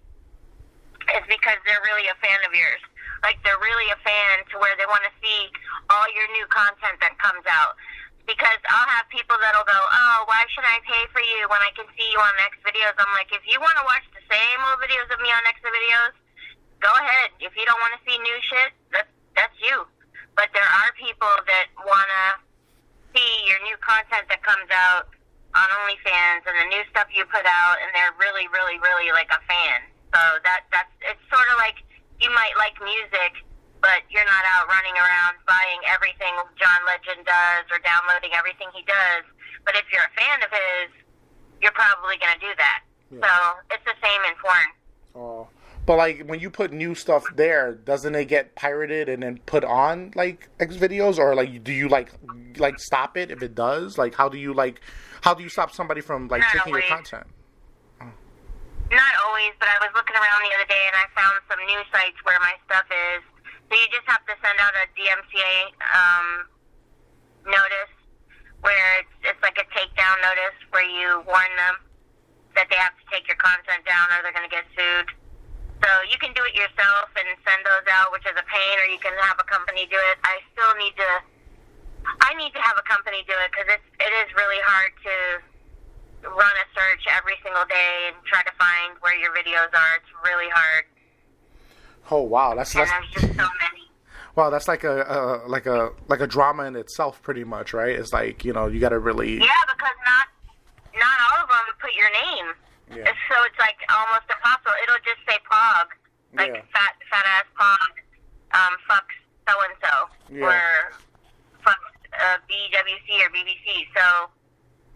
[1.19, 2.83] is because they're really a fan of yours.
[3.27, 5.51] Like they're really a fan to where they want to see
[5.91, 7.79] all your new content that comes out.
[8.23, 11.75] Because I'll have people that'll go, oh, why should I pay for you when I
[11.75, 12.95] can see you on next videos?
[12.95, 15.67] I'm like, if you want to watch the same old videos of me on next
[15.67, 16.15] videos,
[16.79, 17.35] go ahead.
[17.43, 19.87] If you don't want to see new shit, that's that's you.
[20.37, 22.27] But there are people that want to
[23.13, 25.13] see your new content that comes out
[25.53, 29.29] on OnlyFans and the new stuff you put out, and they're really, really, really like
[29.29, 29.85] a fan.
[30.17, 31.85] So that that's it's sort of like
[32.21, 33.45] you might like music,
[33.85, 38.85] but you're not out running around buying everything John Legend does or downloading everything he
[38.89, 39.25] does.
[39.65, 40.89] But if you're a fan of his,
[41.61, 42.81] you're probably going to do that.
[43.13, 43.33] So
[43.69, 44.69] it's the same in porn.
[45.13, 45.49] Oh.
[45.85, 49.65] But like when you put new stuff there, doesn't it get pirated and then put
[49.65, 52.13] on like X videos, or like do you like
[52.57, 53.99] like stop it if it does?
[53.99, 54.81] Like how do you like
[55.23, 57.07] how do you stop somebody from like Not taking your always.
[57.11, 57.27] content?
[58.93, 61.81] Not always, but I was looking around the other day and I found some new
[61.91, 63.25] sites where my stuff is.
[63.67, 66.27] So you just have to send out a DMCA um,
[67.49, 67.95] notice
[68.61, 71.81] where it's, it's like a takedown notice where you warn them
[72.55, 75.09] that they have to take your content down or they're going to get sued.
[75.83, 78.87] So you can do it yourself and send those out, which is a pain, or
[78.87, 80.17] you can have a company do it.
[80.23, 81.11] I still need to.
[82.23, 85.15] I need to have a company do it because it's it is really hard to
[86.31, 89.93] run a search every single day and try to find where your videos are.
[89.99, 90.85] It's really hard,
[92.11, 93.87] Oh wow, that's and that's there's just so many.
[94.35, 97.95] wow, that's like a, a like a like a drama in itself, pretty much, right?
[97.95, 100.27] It's like you know you got to really Yeah, because not
[100.95, 102.55] not all of them put your name.
[102.93, 103.09] Yeah.
[103.09, 104.77] So it's like almost impossible.
[104.85, 105.89] It'll just say PAWG,
[106.37, 106.63] like Yeah.
[106.77, 107.93] fat fat ass PAWG,
[108.53, 109.17] um, fucks
[109.49, 109.95] so and so,
[110.45, 110.93] or
[111.65, 113.89] fucks uh, BWC or BBC.
[113.97, 114.29] So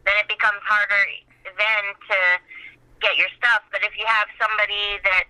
[0.04, 1.02] then it becomes harder
[1.44, 2.18] then to
[3.00, 3.62] get your stuff.
[3.72, 5.24] But if you have somebody that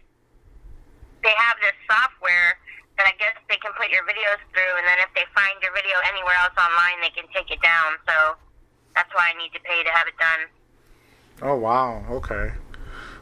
[1.23, 2.59] they have this software
[2.99, 5.73] that I guess they can put your videos through, and then if they find your
[5.73, 7.97] video anywhere else online, they can take it down.
[8.09, 8.37] So
[8.95, 10.49] that's why I need to pay to have it done.
[11.43, 12.53] Oh wow, okay.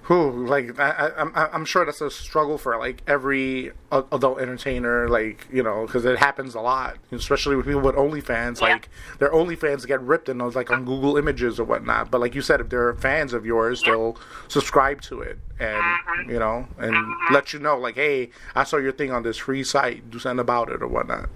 [0.02, 5.08] Who like I, I, I'm I'm sure that's a struggle for like every adult entertainer,
[5.08, 8.60] like you know, because it happens a lot, especially with people with OnlyFans.
[8.60, 8.68] Yeah.
[8.74, 12.10] Like their OnlyFans get ripped in those like on Google Images or whatnot.
[12.10, 16.30] But like you said, if they're fans of yours, they'll subscribe to it and Mm-hmm.
[16.30, 16.94] you know and
[17.32, 20.10] let you know like, hey, I saw your thing on this free site.
[20.10, 21.30] Do something about it or whatnot.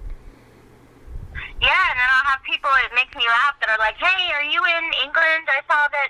[1.60, 2.70] Yeah, and then I'll have people.
[2.84, 5.48] It makes me laugh that are like, "Hey, are you in England?
[5.48, 6.08] I saw that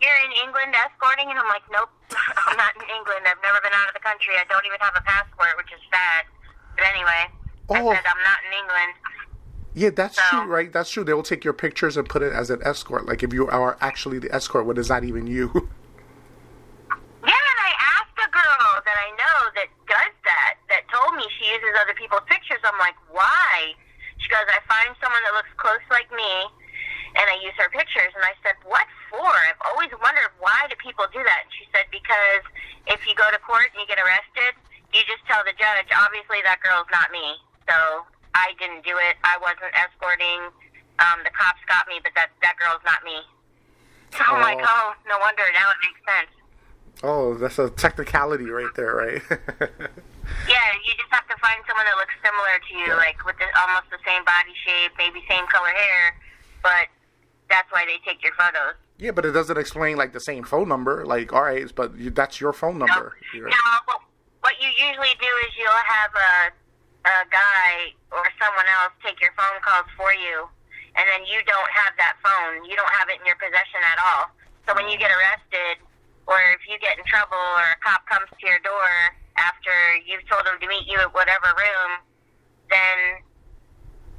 [0.00, 1.90] you're in England escorting," and I'm like, "Nope,
[2.48, 3.24] I'm not in England.
[3.28, 4.34] I've never been out of the country.
[4.40, 6.24] I don't even have a passport, which is sad."
[6.76, 7.28] But anyway,
[7.68, 7.74] Oh.
[7.90, 8.92] I said I'm not in England.
[9.74, 10.72] Yeah, that's So- true, right?
[10.72, 11.04] That's true.
[11.04, 13.06] They will take your pictures and put it as an escort.
[13.06, 15.50] Like if you are actually the escort when it's not even you.
[17.22, 21.24] Yeah, and I asked a girl that I know that does that, that told me
[21.38, 22.58] she uses other people's pictures.
[22.64, 23.74] I'm like, why?
[24.18, 26.48] She goes, I find someone that looks close like me,
[27.16, 28.12] and I use her pictures.
[28.14, 29.26] And I said, what for?
[29.26, 31.40] I've always wondered why do people do that.
[31.46, 32.44] And she said, because
[32.86, 34.54] if you go to court and you get arrested,
[34.94, 37.38] you just tell the judge, obviously that girl's not me.
[37.66, 39.18] So I didn't do it.
[39.26, 40.50] I wasn't escorting.
[41.02, 43.18] Um, the cops got me, but that that girl's not me.
[44.12, 44.66] So I'm like, Oh.
[44.66, 45.42] oh, no wonder.
[45.54, 46.32] Now it makes sense.
[47.02, 49.22] oh, that's a technicality right there, right?
[50.46, 53.50] Yeah, you just have to find someone that looks similar to you, like with the,
[53.58, 56.14] almost the same body shape, maybe same color hair,
[56.62, 56.86] but
[57.50, 58.78] that's why they take your photos.
[58.96, 61.04] Yeah, but it doesn't explain like the same phone number.
[61.04, 63.18] Like, all right, but you, that's your phone number.
[63.34, 64.00] No, no what,
[64.40, 66.32] what you usually do is you'll have a,
[67.10, 70.46] a guy or someone else take your phone calls for you,
[70.94, 72.64] and then you don't have that phone.
[72.64, 74.30] You don't have it in your possession at all.
[74.68, 75.82] So when you get arrested,
[76.28, 79.72] or if you get in trouble, or a cop comes to your door after
[80.04, 82.04] you've told him to meet you at whatever room,
[82.68, 83.24] then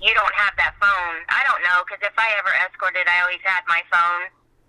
[0.02, 1.16] you don't have that phone.
[1.30, 4.24] I don't know because if I ever escorted, I always had my phone.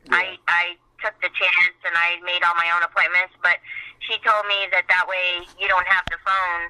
[0.06, 0.20] Yeah.
[0.20, 0.64] I I
[1.00, 3.58] took the chance and I made all my own appointments, but
[4.04, 6.62] she told me that that way you don't have the phone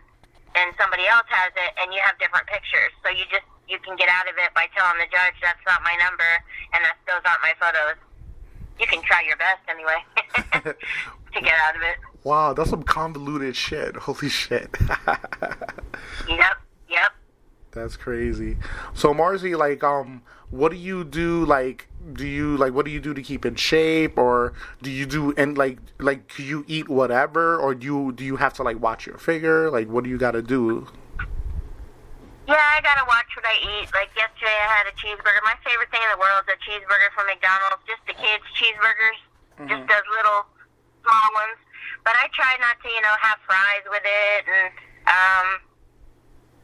[0.56, 2.94] and somebody else has it and you have different pictures.
[3.04, 5.82] So you just you can get out of it by telling the judge that's not
[5.82, 6.28] my number
[6.72, 7.98] and that those aren't my photos.
[8.78, 10.00] You can try your best anyway
[11.34, 11.98] to get out of it.
[12.24, 13.96] Wow, that's some convoluted shit.
[13.96, 14.70] Holy shit.
[16.28, 16.56] yep,
[16.88, 17.12] yep.
[17.72, 18.58] That's crazy.
[18.94, 21.44] So Marcy, like, um, what do you do?
[21.44, 25.06] Like, do you like what do you do to keep in shape, or do you
[25.06, 28.80] do and like like you eat whatever, or do you do you have to like
[28.80, 29.70] watch your figure?
[29.70, 30.86] Like, what do you got to do?
[32.46, 33.88] Yeah, I gotta watch what I eat.
[33.94, 35.40] Like yesterday, I had a cheeseburger.
[35.46, 37.80] My favorite thing in the world is a cheeseburger from McDonald's.
[37.86, 39.18] Just the kids' cheeseburgers,
[39.56, 39.70] mm-hmm.
[39.72, 40.44] just those little
[41.00, 41.56] small ones.
[42.04, 44.74] But I try not to, you know, have fries with it, and
[45.06, 45.46] um,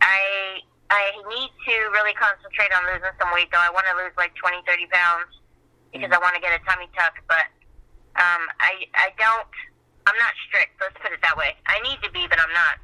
[0.03, 3.61] I I need to really concentrate on losing some weight, though.
[3.61, 5.31] I want to lose like 20, 30 pounds
[5.93, 6.17] because mm.
[6.17, 7.21] I want to get a tummy tuck.
[7.29, 7.49] But
[8.17, 9.53] um, I, I don't.
[10.09, 10.81] I'm not strict.
[10.81, 11.53] Let's put it that way.
[11.69, 12.81] I need to be, but I'm not.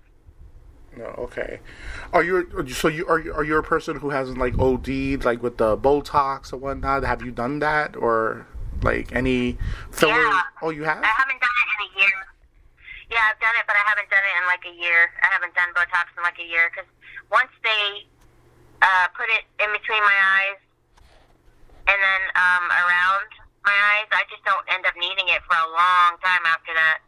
[0.96, 1.58] No, okay.
[2.12, 5.42] Are you so you are you, are you a person who hasn't like OD'd like
[5.42, 7.02] with the Botox or whatnot?
[7.02, 8.46] Have you done that or
[8.82, 9.58] like any
[9.90, 10.14] filler?
[10.14, 10.40] Yeah.
[10.62, 11.02] Oh, you have.
[11.02, 12.18] I haven't done it in a year.
[13.10, 15.10] Yeah, I've done it, but I haven't done it in like a year.
[15.22, 16.86] I haven't done Botox in like a year because
[17.30, 18.06] once they
[18.82, 20.60] uh, put it in between my eyes
[21.86, 23.28] and then um, around
[23.64, 26.98] my eyes, I just don't end up needing it for a long time after that.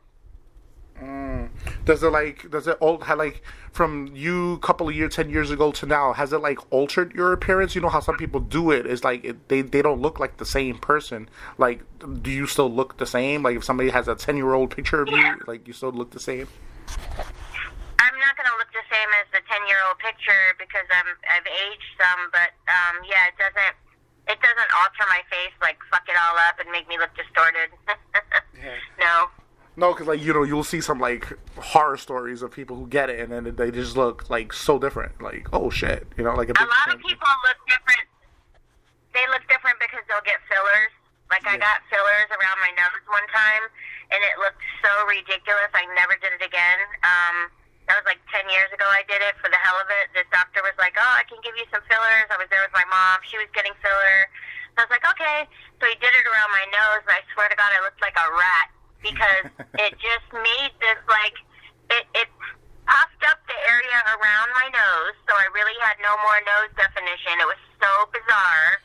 [1.03, 1.49] Mm.
[1.85, 5.51] Does it like does it all like from you a couple of years, ten years
[5.51, 6.13] ago to now?
[6.13, 7.75] Has it like altered your appearance?
[7.75, 8.87] You know how some people do it.
[8.87, 11.29] it is like it, they they don't look like the same person.
[11.59, 11.83] Like,
[12.23, 13.43] do you still look the same?
[13.43, 15.37] Like if somebody has a ten year old picture of yeah.
[15.37, 16.49] you, like you still look the same?
[18.37, 21.91] Not gonna look the same as the ten year old picture because I'm I've aged
[21.97, 23.77] some, but um, yeah, it doesn't
[24.29, 27.73] it doesn't alter my face like fuck it all up and make me look distorted.
[28.61, 28.77] yeah.
[29.01, 29.33] No.
[29.77, 33.09] No, because like you know you'll see some like horror stories of people who get
[33.09, 35.17] it and then they just look like so different.
[35.23, 38.05] Like oh shit, you know, like a, a lot of people look different.
[39.17, 40.93] They look different because they'll get fillers.
[41.33, 41.57] Like yeah.
[41.57, 43.65] I got fillers around my nose one time,
[44.13, 45.73] and it looked so ridiculous.
[45.73, 46.79] I never did it again.
[47.01, 47.49] Um,
[47.87, 50.11] that was like 10 years ago I did it for the hell of it.
[50.11, 52.27] The doctor was like, oh, I can give you some fillers.
[52.35, 53.23] I was there with my mom.
[53.31, 54.19] She was getting filler.
[54.77, 55.47] I was like, okay.
[55.79, 58.17] So he did it around my nose, and I swear to God, I looked like
[58.19, 58.69] a rat
[59.01, 59.45] because
[59.87, 61.37] it just made this like,
[61.95, 62.29] it, it
[62.85, 65.15] puffed up the area around my nose.
[65.31, 67.39] So I really had no more nose definition.
[67.39, 68.83] It was so bizarre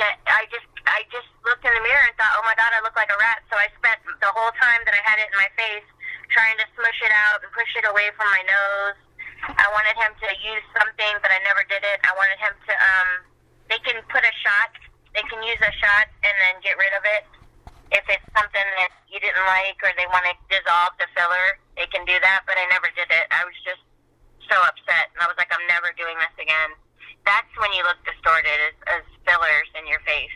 [0.00, 2.80] that I just, I just looked in the mirror and thought, oh my God, I
[2.80, 3.44] look like a rat.
[3.52, 5.86] So I spent the whole time that I had it in my face
[6.30, 8.98] trying to smush it out and push it away from my nose.
[9.46, 11.98] I wanted him to use something, but I never did it.
[12.06, 13.08] I wanted him to, um,
[13.68, 14.72] they can put a shot,
[15.14, 17.24] they can use a shot and then get rid of it.
[17.90, 21.90] If it's something that you didn't like or they want to dissolve the filler, they
[21.90, 23.26] can do that, but I never did it.
[23.34, 23.82] I was just
[24.46, 25.10] so upset.
[25.16, 26.70] And I was like, I'm never doing this again.
[27.26, 30.34] That's when you look distorted as, as fillers in your face.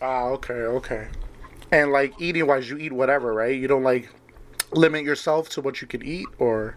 [0.00, 1.08] Ah, okay, okay.
[1.72, 3.52] And like eating wise, you eat whatever, right?
[3.52, 4.08] You don't like
[4.74, 6.76] limit yourself to what you can eat, or?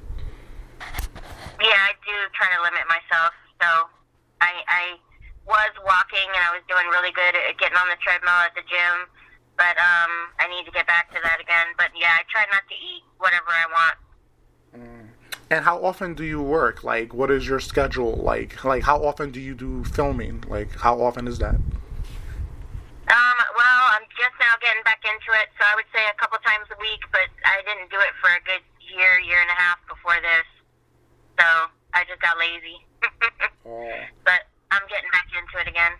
[1.60, 3.34] Yeah, I do try to limit myself.
[3.62, 3.68] So
[4.42, 4.84] I, I
[5.46, 8.62] was walking and I was doing really good at getting on the treadmill at the
[8.70, 9.10] gym,
[9.58, 11.68] but um, I need to get back to that again.
[11.78, 13.98] But yeah, I try not to eat whatever I want.
[14.78, 15.08] Mm.
[15.50, 16.84] And how often do you work?
[16.84, 18.64] Like, what is your schedule like?
[18.64, 20.44] Like, how often do you do filming?
[20.48, 21.56] Like, how often is that?
[23.08, 26.36] Um, well, I'm just now getting back into it, so I would say a couple
[26.44, 29.56] times a week, but I didn't do it for a good year, year and a
[29.56, 30.48] half before this.
[31.40, 31.48] So
[31.96, 32.84] I just got lazy.
[33.66, 33.96] oh.
[34.28, 35.94] But I'm getting back into it again.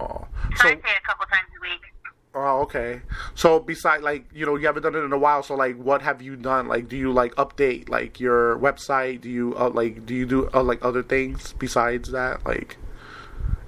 [0.00, 0.24] Oh.
[0.56, 1.84] So, so I'd say a couple times a week.
[2.32, 3.02] Oh, okay.
[3.34, 5.42] So besides, like, you know, you haven't done it in a while.
[5.42, 6.68] So, like, what have you done?
[6.68, 9.20] Like, do you like update like your website?
[9.20, 12.46] Do you uh, like do you do uh, like other things besides that?
[12.46, 12.76] Like,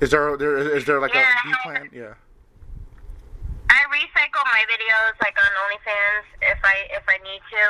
[0.00, 1.90] is there there is there like yeah, a plan?
[1.92, 2.14] Yeah.
[3.68, 7.64] I recycle my videos like on OnlyFans if I if I need to.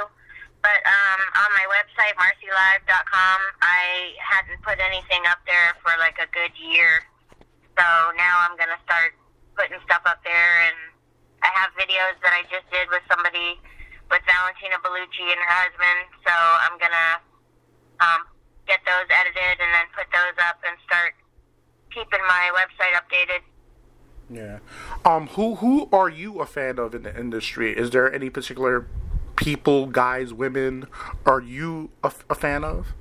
[0.65, 6.31] But um, on my website, marcylive.com, I hadn't put anything up there for like a
[6.33, 7.03] good year.
[7.77, 7.85] So
[8.17, 9.13] now I'm gonna start
[9.59, 10.79] putting stuff up there, and
[11.45, 13.61] I have videos that I just did with somebody
[14.09, 16.01] with Valentina Bellucci and her husband.
[16.25, 17.11] So I'm gonna
[18.01, 18.21] um,
[18.65, 21.19] get those edited and then put those up and start
[21.93, 23.45] keeping my website updated.
[24.33, 24.59] Yeah.
[25.05, 25.29] Um.
[25.29, 27.77] Who Who are you a fan of in the industry?
[27.77, 28.87] Is there any particular
[29.37, 30.87] people, guys, women,
[31.27, 32.95] are you a, a fan of?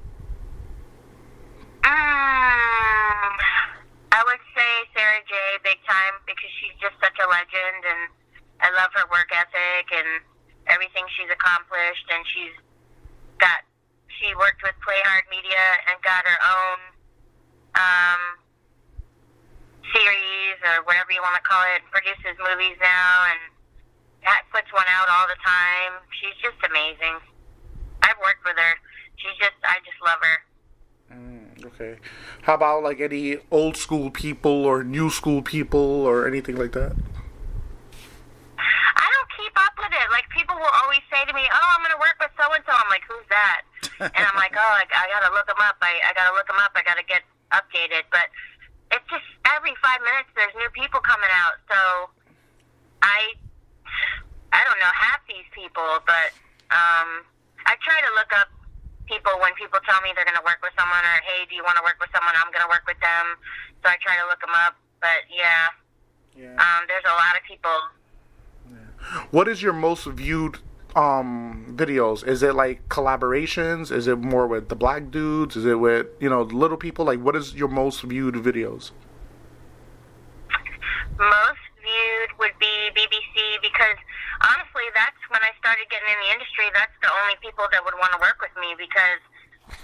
[1.85, 3.33] Um,
[4.11, 8.01] I would say Sara Jay Big time because she's just such a legend, and
[8.61, 10.21] I love her work ethic and
[10.67, 12.05] everything she's accomplished.
[12.09, 12.55] And she's
[13.37, 13.61] got
[14.07, 16.79] she worked with Play Hard Media and got her own
[17.77, 18.21] um,
[19.89, 21.81] series or whatever you want to call it.
[21.89, 23.41] Produces movies now and
[24.23, 26.01] that puts one out all the time.
[26.21, 27.17] She's just amazing.
[28.05, 28.73] I've worked with her.
[29.17, 30.37] She's just I just love her.
[31.11, 31.97] Mm, okay.
[32.43, 36.95] How about like any old school people or new school people or anything like that?
[38.95, 40.07] I don't keep up with it.
[40.11, 42.63] Like people will always say to me, "Oh, I'm going to work with so and
[42.65, 43.61] so." I'm like, "Who's that?"
[43.99, 45.77] and I'm like, "Oh, I, I got to look them up.
[45.81, 46.71] I, I got to look them up.
[46.75, 48.31] I got to get updated." But
[49.55, 51.57] every five minutes there's new people coming out.
[51.67, 51.79] So
[53.01, 53.35] I
[54.51, 56.35] I don't know half these people, but
[56.71, 57.23] um,
[57.65, 58.51] I try to look up
[59.07, 61.63] people when people tell me they're going to work with someone or hey, do you
[61.63, 62.35] want to work with someone?
[62.35, 63.35] I'm going to work with them.
[63.83, 64.75] So I try to look them up.
[64.99, 65.71] But yeah,
[66.35, 66.55] yeah.
[66.55, 67.77] Um, there's a lot of people.
[68.69, 69.27] Yeah.
[69.31, 70.59] What is your most viewed
[70.93, 75.75] um videos is it like collaborations is it more with the black dudes is it
[75.75, 78.91] with you know little people like what is your most viewed videos
[81.21, 83.97] most viewed would be bbc because
[84.45, 86.67] honestly, that's when I started getting in the industry.
[86.73, 89.21] That's the only people that would want to work with me because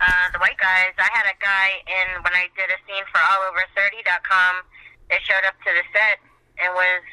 [0.02, 0.93] uh, the white guys.
[0.97, 4.54] I had a guy in when I did a scene for allover30.com
[5.13, 6.19] that showed up to the set
[6.60, 7.06] and was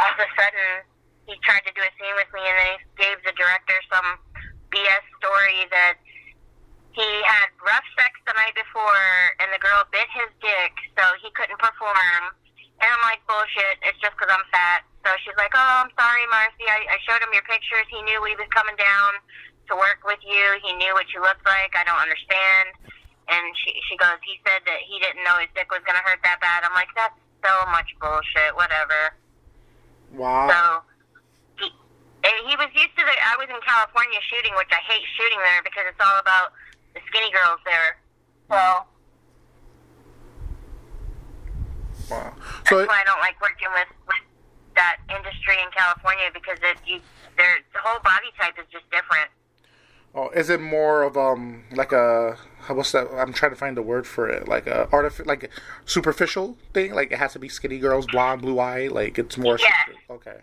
[0.00, 0.88] all of a sudden
[1.28, 4.18] he tried to do a scene with me and then he gave the director some
[4.72, 6.00] BS story that
[6.96, 11.30] he had rough sex the night before and the girl bit his dick so he
[11.36, 12.34] couldn't perform.
[12.82, 14.82] And I'm like, bullshit, it's just because I'm fat.
[15.02, 16.66] So she's like, "Oh, I'm sorry, Marcy.
[16.66, 17.86] I, I showed him your pictures.
[17.90, 19.18] He knew he was coming down
[19.70, 20.58] to work with you.
[20.62, 21.74] He knew what you looked like.
[21.74, 22.74] I don't understand."
[23.26, 26.22] And she she goes, "He said that he didn't know his dick was gonna hurt
[26.22, 28.54] that bad." I'm like, "That's so much bullshit.
[28.54, 29.14] Whatever."
[30.14, 30.46] Wow.
[30.46, 31.68] So he
[32.46, 33.14] he was used to the.
[33.26, 36.54] I was in California shooting, which I hate shooting there because it's all about
[36.94, 37.98] the skinny girls there.
[38.50, 38.86] So.
[42.10, 42.34] Wow.
[42.72, 44.24] So That's it, why I don't like working with, with
[44.76, 47.00] that industry in California because it you
[47.36, 49.28] their the whole body type is just different.
[50.14, 53.08] Oh, is it more of um like a what's that?
[53.12, 54.48] I'm trying to find the word for it.
[54.48, 55.48] Like a artificial, like a
[55.84, 56.94] superficial thing.
[56.94, 58.88] Like it has to be skinny girls, blonde, blue eye.
[58.88, 59.58] Like it's more.
[59.58, 59.72] Yes.
[59.84, 60.40] Super, okay.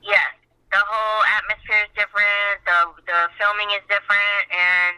[0.00, 0.32] Yes,
[0.72, 2.56] the whole atmosphere is different.
[2.64, 4.96] The the filming is different, and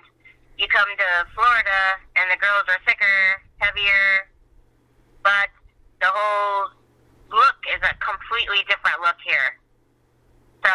[0.59, 4.31] you come to Florida and the girls are thicker, heavier,
[5.25, 5.51] but
[6.03, 6.75] the whole
[7.31, 9.57] look is a completely different look here.
[10.67, 10.75] So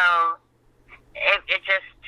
[1.14, 2.00] it, it just,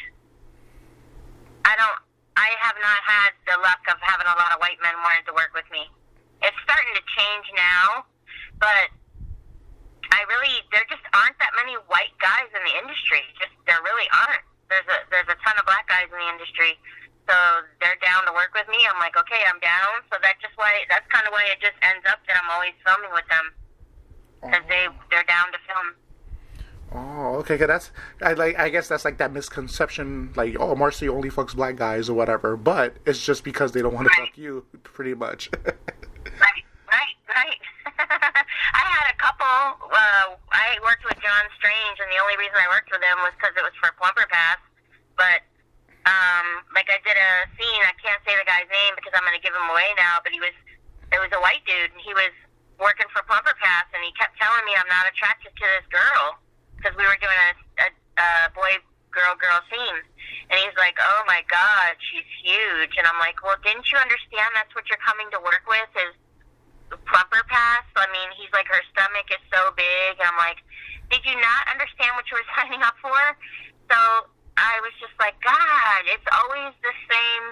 [1.69, 2.01] I don't,
[2.35, 5.35] I have not had the luck of having a lot of white men wanting to
[5.37, 5.85] work with me.
[6.41, 8.09] It's starting to change now,
[8.57, 8.89] but
[10.11, 13.21] I really, there just aren't that many white guys in the industry.
[13.37, 14.45] Just there really aren't.
[14.73, 16.79] There's a there's a ton of black guys in the industry,
[17.29, 17.37] so
[17.81, 18.85] they're down to work with me.
[18.87, 20.05] I'm like, okay, I'm down.
[20.13, 22.75] So that's just why that's kind of why it just ends up that I'm always
[22.85, 23.55] filming with them
[24.43, 25.89] because they they're down to film.
[26.93, 27.57] Oh, okay.
[27.57, 28.59] Cause that's I like.
[28.59, 32.57] I guess that's like that misconception, like oh, Marcy only fucks black guys or whatever.
[32.57, 35.51] But it's just because they don't want to fuck you, pretty much.
[35.65, 37.63] right, right, right.
[37.97, 39.87] I had a couple.
[39.87, 43.33] Uh, I worked with John Strange, and the only reason I worked with him was
[43.39, 44.59] because it was for Plumper Pass.
[45.17, 45.47] But
[46.75, 47.83] like I did a scene.
[47.85, 50.23] I can't say the guy's name because I'm going to give him away now.
[50.23, 50.55] But he was,
[51.13, 52.33] it was a white dude, and he was
[52.81, 56.41] working for Plumper Pass, and he kept telling me I'm not attracted to this girl
[56.77, 57.51] because we were doing a,
[57.85, 58.81] a, a boy
[59.13, 60.01] girl girl scene,
[60.49, 64.55] and he's like, "Oh my God, she's huge," and I'm like, "Well, didn't you understand
[64.55, 66.15] that's what you're coming to work with is
[67.07, 67.87] Plumper Pass?
[67.95, 70.59] I mean, he's like, her stomach is so big, and I'm like,
[71.11, 73.19] did you not understand what you were signing up for?
[73.91, 73.99] So
[74.61, 77.45] I was just like, God, it's always the same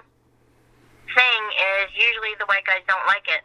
[1.16, 1.40] thing.
[1.80, 3.42] Is usually the white guys don't like it.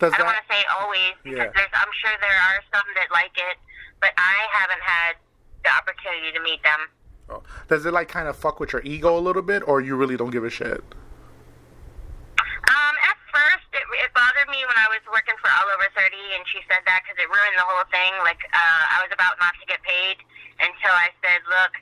[0.00, 1.54] Does I don't that, want to say always because yeah.
[1.54, 3.60] there's, I'm sure there are some that like it,
[4.00, 5.14] but I haven't had
[5.62, 6.80] the opportunity to meet them.
[7.30, 7.42] Oh.
[7.68, 10.16] Does it like kind of fuck with your ego a little bit, or you really
[10.16, 10.82] don't give a shit?
[12.66, 16.18] Um, at first, it, it bothered me when I was working for All Over 30,
[16.34, 18.10] and she said that because it ruined the whole thing.
[18.26, 20.18] Like, uh, I was about not to get paid
[20.58, 21.78] until I said, look,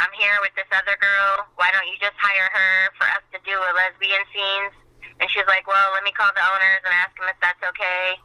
[0.00, 1.44] I'm here with this other girl.
[1.60, 4.72] Why don't you just hire her for us to do a lesbian scenes?
[5.20, 8.16] And she's like, well, let me call the owners and ask them if that's okay.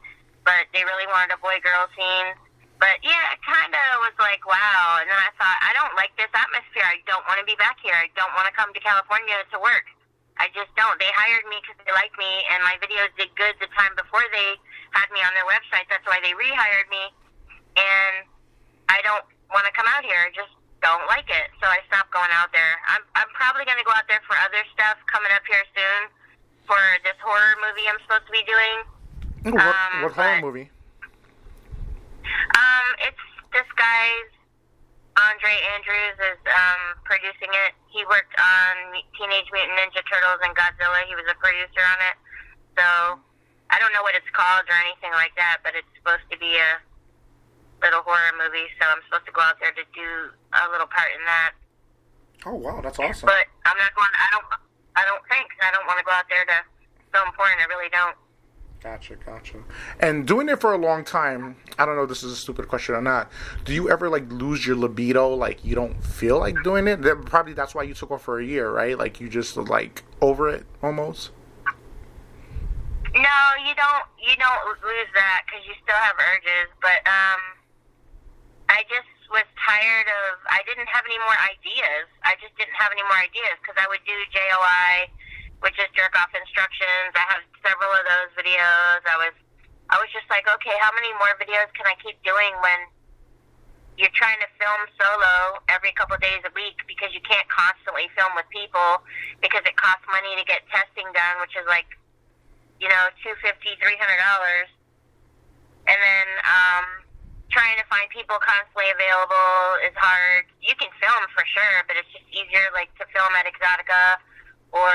[0.48, 2.32] But they really wanted a boy-girl scene.
[2.80, 5.04] But yeah, it kind of was like, wow.
[5.04, 6.88] And then I thought, I don't like this atmosphere.
[6.88, 7.96] I don't want to be back here.
[7.96, 9.92] I don't want to come to California to work.
[10.40, 10.96] I just don't.
[11.00, 14.24] They hired me because they like me, and my videos did good the time before
[14.36, 14.60] they
[14.92, 15.88] had me on their website.
[15.92, 17.04] That's why they rehired me.
[17.80, 18.28] And
[18.88, 20.32] I don't want to come out here.
[20.36, 20.55] Just
[20.86, 21.50] don't like it.
[21.58, 22.74] So I stopped going out there.
[22.86, 26.02] I'm I'm probably going to go out there for other stuff coming up here soon
[26.70, 28.78] for this horror movie I'm supposed to be doing.
[29.50, 30.70] What, Um, what horror but- movie?
[32.54, 34.30] Um, it's this guy's
[35.16, 37.74] Andre Andrews is um producing it.
[37.90, 38.74] He worked on
[39.18, 41.02] Teenage Mutant Ninja Turtles and Godzilla.
[41.08, 42.16] He was a producer on it.
[42.76, 42.86] So
[43.72, 46.58] I don't know what it's called or anything like that, but it's supposed to be
[46.60, 46.82] a
[47.86, 48.66] little horror movie.
[48.82, 51.54] So I'm supposed to go out there to do a little part in that.
[52.46, 53.30] Oh wow, that's awesome.
[53.30, 54.10] But I'm not going.
[54.18, 54.46] I don't.
[54.98, 55.54] I don't think.
[55.62, 56.58] I don't want to go out there to
[57.14, 57.54] film porn.
[57.62, 58.18] I really don't.
[58.86, 59.64] Gotcha, gotcha.
[60.00, 62.68] And doing it for a long time, I don't know if this is a stupid
[62.68, 63.32] question or not.
[63.64, 65.34] Do you ever like lose your libido?
[65.34, 67.02] Like you don't feel like doing it?
[67.02, 68.96] That, probably that's why you took off for a year, right?
[68.96, 71.32] Like you just like over it almost.
[73.16, 74.06] No, you don't.
[74.22, 76.70] You don't lose that because you still have urges.
[76.80, 77.42] But um,
[78.76, 80.44] I just was tired of.
[80.52, 82.12] I didn't have any more ideas.
[82.28, 85.08] I just didn't have any more ideas because I would do JOI,
[85.64, 87.16] which is jerk off instructions.
[87.16, 89.00] I have several of those videos.
[89.08, 89.36] I was.
[89.88, 92.90] I was just like, okay, how many more videos can I keep doing when
[94.02, 98.34] you're trying to film solo every couple days a week because you can't constantly film
[98.34, 99.06] with people
[99.46, 101.88] because it costs money to get testing done, which is like
[102.84, 104.68] you know, two fifty, three hundred dollars,
[105.88, 107.05] and then um,
[107.56, 110.44] trying to find people constantly available is hard.
[110.60, 114.20] You can film for sure, but it's just easier, like to film at Exxxotica
[114.76, 114.92] or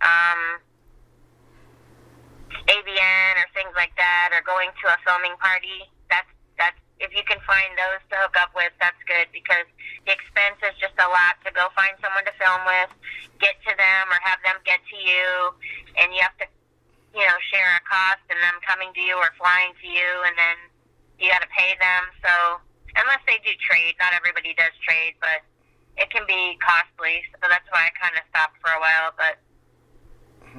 [0.00, 0.40] um,
[2.64, 5.84] AVN or things like that, or going to a filming party.
[6.08, 9.68] That's that's if you can find those to hook up with, that's good because
[10.08, 12.88] the expense is just a lot to go find someone to film with,
[13.36, 15.52] get to them, or have them get to you,
[16.00, 16.48] and you have to
[17.12, 20.36] you know, share a cost and them coming to you or flying to you and
[20.36, 20.56] then
[21.18, 22.02] you gotta pay them.
[22.24, 22.32] So
[22.96, 25.42] unless they do trade, not everybody does trade, but
[25.96, 27.22] it can be costly.
[27.40, 29.38] So that's why I kinda stopped for a while, but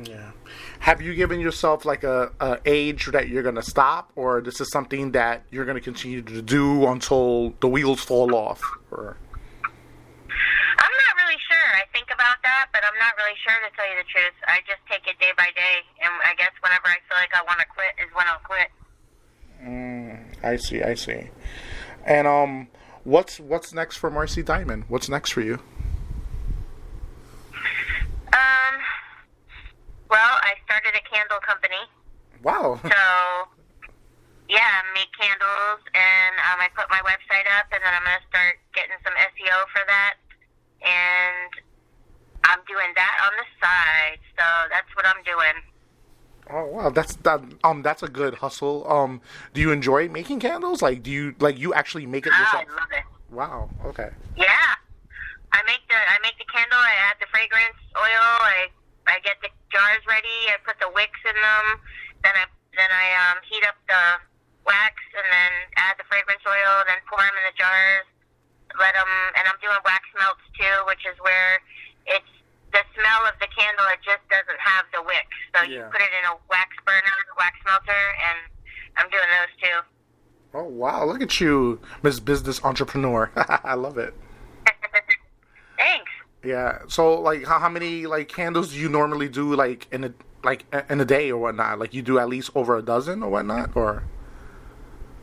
[0.03, 0.31] Yeah.
[0.79, 4.69] Have you given yourself like a, a age that you're gonna stop, or this is
[4.69, 8.61] something that you're gonna continue to do until the wheels fall off?
[8.91, 9.17] Or
[10.77, 11.69] I'm not really sure.
[11.73, 14.37] I think about that, but I'm not really sure to tell you the truth.
[14.47, 17.41] I just take it day by day and I guess whenever I feel like I
[17.49, 18.69] wanna quit is when I'll quit.
[19.65, 20.06] Mm,
[20.43, 21.29] I see, I see.
[22.05, 22.67] And um,
[23.03, 24.85] what's what's next for Marcy Diamond?
[24.87, 25.59] What's next for you?
[28.33, 28.75] Um
[30.09, 31.83] well, I started a candle company.
[32.43, 32.79] Wow.
[32.87, 33.47] So,
[34.47, 38.15] yeah, I make candles, and um, I put my website up, and then I'm going
[38.15, 40.15] to start getting some SEO for that,
[40.79, 41.51] and
[42.47, 44.23] I'm doing that on the side.
[44.39, 45.57] So that's what I'm doing.
[46.87, 47.43] Oh that's that.
[47.67, 48.87] Um, that's a good hustle.
[48.87, 49.19] Um,
[49.53, 50.79] do you enjoy making candles?
[50.81, 52.63] Like, do you like you actually make it I yourself?
[52.71, 53.03] love it.
[53.27, 53.67] Wow.
[53.91, 54.07] Okay.
[54.39, 54.71] Yeah,
[55.51, 56.79] I make the I make the candle.
[56.79, 58.23] I add the fragrance oil.
[58.39, 58.71] I
[59.11, 60.47] I get the jars ready.
[60.47, 61.65] I put the wicks in them.
[62.23, 62.47] Then I
[62.79, 64.23] then I um, heat up the
[64.63, 66.87] wax and then add the fragrance oil.
[66.87, 68.07] Then pour them in the jars.
[68.79, 71.59] Let them and I'm doing wax melts too, which is where
[72.07, 72.31] it's
[72.75, 73.87] the smell of the candle.
[73.95, 75.27] It just doesn't have the wick.
[75.55, 75.87] So you Yeah.
[75.87, 78.37] put it in a wax burner, wax melter, and
[78.99, 79.79] I'm doing those too.
[80.53, 83.29] Oh wow, look at you, Miss Business Entrepreneur.
[83.35, 84.13] I love it.
[85.77, 86.11] Thanks.
[86.43, 86.79] Yeah.
[86.87, 90.13] So like, how, how many like candles do you normally do like in a
[90.43, 91.79] like in a day or whatnot?
[91.79, 94.03] Like you do at least over a dozen or whatnot, or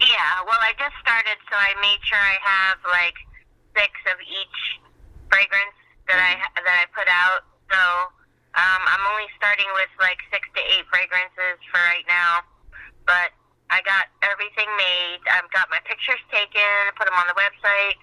[0.01, 3.17] Yeah, well, I just started, so I made sure I have like
[3.73, 4.59] six of each
[5.33, 5.79] fragrance
[6.09, 7.49] that I that I put out.
[7.73, 7.81] So
[8.61, 12.45] um, I'm only starting with like six to eight fragrances for right now,
[13.09, 13.33] but
[13.71, 15.19] I got everything made.
[15.33, 17.97] I've got my pictures taken, put them on the website,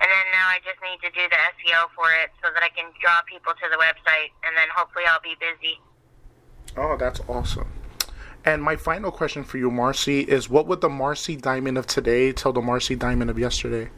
[0.00, 2.68] and then now I just need to do the SEO for it so that I
[2.68, 5.80] can draw people to the website, and then hopefully I'll be busy.
[6.76, 7.70] oh, that's awesome.
[8.44, 12.32] And my final question for you, Marcy, is what would the Marcy Diamond of today
[12.32, 13.88] tell the Marcy Diamond of yesterday?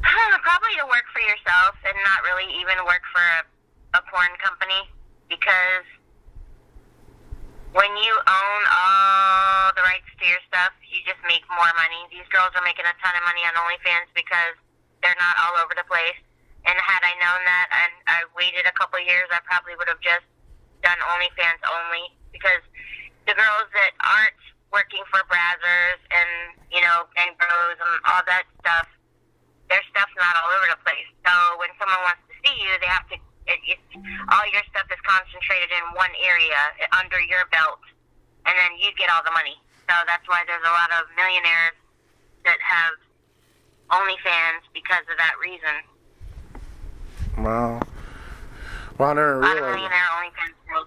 [0.00, 3.22] Probably to work for yourself and not really even work for
[3.98, 4.02] a
[11.30, 12.02] make more money.
[12.10, 14.58] These girls are making a ton of money on OnlyFans because
[14.98, 16.18] they're not all over the place.
[16.66, 19.86] And had I known that and I waited a couple of years, I probably would
[19.86, 20.26] have just
[20.82, 22.60] done OnlyFans only because
[23.30, 24.42] the girls that aren't
[24.74, 28.90] working for Brazzers and you know Bang Bros and all that stuff,
[29.70, 31.08] their stuff's not all over the place.
[31.24, 31.32] So
[31.62, 33.16] when someone wants to see you, they have to.
[33.48, 33.88] It, it's
[34.30, 36.58] all your stuff is concentrated in one area
[36.92, 37.80] under your belt,
[38.44, 39.56] and then you get all the money.
[39.90, 41.74] So that's why there's a lot of millionaires
[42.44, 42.94] that have
[43.90, 45.82] OnlyFans because of that reason.
[47.42, 47.80] Wow.
[48.98, 49.74] Well, I never A lot of realized.
[49.74, 50.86] millionaire OnlyFans girls.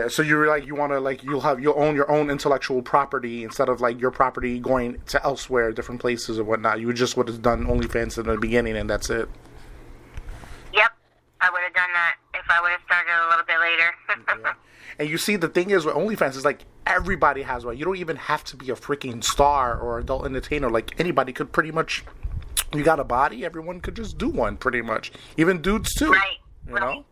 [0.00, 2.80] Yeah, so you're like you want to like you'll have you'll own your own intellectual
[2.80, 6.80] property instead of like your property going to elsewhere, different places and whatnot.
[6.80, 9.28] You just would have done OnlyFans in the beginning, and that's it.
[10.72, 10.90] Yep,
[11.42, 14.42] I would have done that if I would have started a little bit later.
[14.42, 14.52] Yeah.
[14.98, 17.78] And you see, the thing is with OnlyFans is like everybody has one.
[17.78, 20.68] You don't even have to be a freaking star or adult entertainer.
[20.68, 22.04] Like anybody could pretty much.
[22.74, 25.10] You got a body, everyone could just do one, pretty much.
[25.38, 26.12] Even dudes too.
[26.12, 26.36] Right,
[26.66, 26.80] You right.
[26.96, 27.04] know.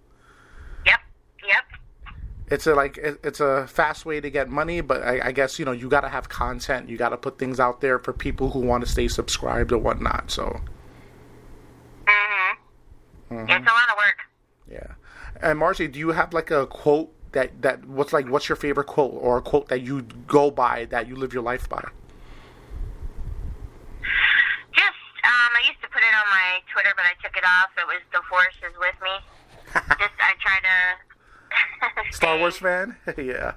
[2.50, 5.58] It's a like it, it's a fast way to get money, but I, I guess
[5.58, 6.88] you know you got to have content.
[6.88, 9.78] You got to put things out there for people who want to stay subscribed or
[9.78, 10.30] whatnot.
[10.30, 10.60] So
[13.28, 14.18] hmm It's a lot of work.
[14.70, 14.94] yeah.
[15.42, 18.86] And Marcy, do you have like a quote that that what's like what's your favorite
[18.86, 21.82] quote or a quote that you go by that you live your life by?
[24.72, 27.70] Just, um, I used to put it on my Twitter, but I took it off.
[27.76, 29.14] It was "The Force is with me."
[30.00, 30.76] Just, I try to
[32.10, 32.96] Star Wars fan?
[33.16, 33.52] yeah.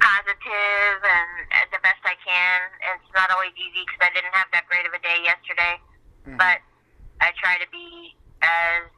[0.00, 2.60] positive and uh, the best I can.
[2.94, 5.80] It's not always easy because I didn't have that great of a day yesterday,
[6.38, 6.58] but
[7.20, 8.90] I try to be as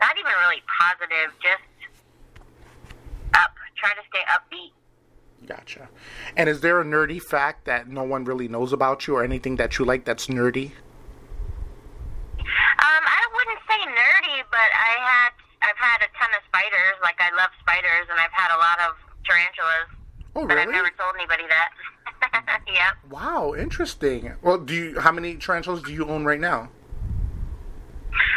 [0.00, 1.62] not even really positive, just
[3.34, 3.52] up.
[3.76, 4.72] Try to stay upbeat.
[5.46, 5.88] Gotcha.
[6.36, 9.56] And is there a nerdy fact that no one really knows about you or anything
[9.56, 10.72] that you like that's nerdy?
[12.38, 15.30] Um, I wouldn't say nerdy, but I had
[15.62, 16.96] I've had a ton of spiders.
[17.02, 18.92] Like I love spiders, and I've had a lot of
[19.24, 19.88] tarantulas.
[20.34, 20.48] Oh, really?
[20.48, 21.70] But I've never told anybody that.
[22.68, 22.94] yep.
[23.10, 24.34] Wow, interesting.
[24.42, 26.70] Well, do you how many tarantulas do you own right now?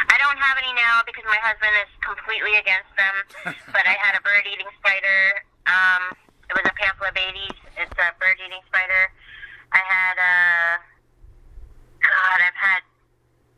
[0.10, 3.16] I don't have any now because my husband is completely against them.
[3.74, 5.22] but I had a bird-eating spider.
[5.66, 6.14] Um,
[6.50, 7.58] it was a Pamphobeteus.
[7.80, 9.04] It's a bird-eating spider.
[9.72, 10.36] I had a.
[12.04, 12.82] God, I've had.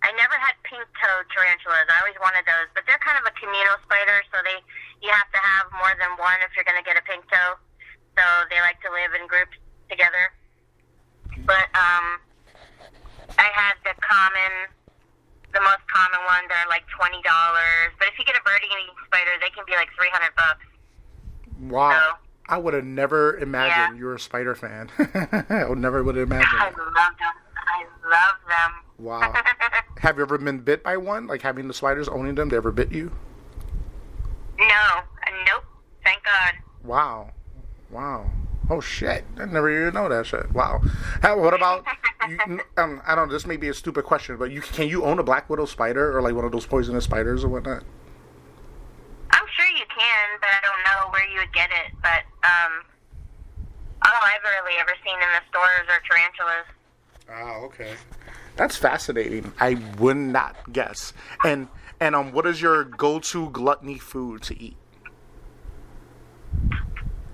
[0.03, 1.87] I never had pink-toed tarantulas.
[1.87, 4.59] I always wanted those, but they're kind of a communal spider, so they
[4.99, 7.55] you have to have more than one if you're going to get a pink toe.
[8.19, 9.55] So they like to live in groups
[9.89, 10.31] together.
[11.47, 12.19] But um,
[13.39, 14.69] I had the common
[15.55, 16.45] the most common one.
[16.45, 17.95] ones are like twenty dollars.
[17.99, 20.65] But if you get a bird eating spider, they can be like three hundred bucks.
[21.71, 21.89] Wow.
[21.91, 22.05] No.
[22.49, 23.99] I would have never imagined Yeah.
[23.99, 24.91] you were a spider fan.
[25.49, 26.59] I would never would have imagined.
[26.59, 27.35] I love them.
[27.55, 28.71] I love them.
[28.99, 29.33] Wow.
[30.03, 31.27] Have you ever been bit by one?
[31.27, 33.09] Like having the spiders, owning them, they ever bit you?
[34.59, 34.99] no,
[35.47, 35.63] nope.
[36.03, 36.55] Thank God.
[36.83, 37.31] Wow.
[37.89, 38.29] Wow.
[38.69, 39.23] Oh shit!
[39.37, 40.51] I never even know that shit.
[40.51, 40.81] Wow.
[41.21, 41.85] How, what about?
[42.29, 42.39] You,
[42.77, 43.27] um, I don't.
[43.27, 45.65] know, This may be a stupid question, but you can you own a black widow
[45.65, 47.83] spider or like one of those poisonous spiders or whatnot?
[49.31, 51.91] I'm sure you can, but I don't know where you would get it.
[52.01, 52.85] But um,
[54.05, 56.65] all I've really ever seen in the stores are tarantulas.
[57.29, 57.93] Oh, okay.
[58.73, 59.53] That's fascinating.
[59.59, 61.13] I would not guess.
[61.45, 61.67] And
[61.99, 64.75] and um, what is your go-to gluttony food to eat?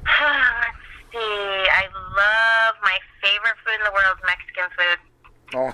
[0.06, 0.84] Let's
[1.14, 1.18] see.
[1.18, 4.98] I love my favorite food in the world is Mexican food.
[5.56, 5.74] Oh,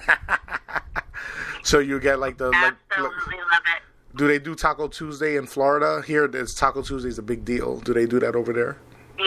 [1.64, 4.18] so you get like the like, Absolutely like- love it.
[4.18, 6.04] do they do Taco Tuesday in Florida?
[6.06, 7.80] Here, it's Taco Tuesday is a big deal.
[7.80, 8.78] Do they do that over there?
[9.18, 9.26] Yeah,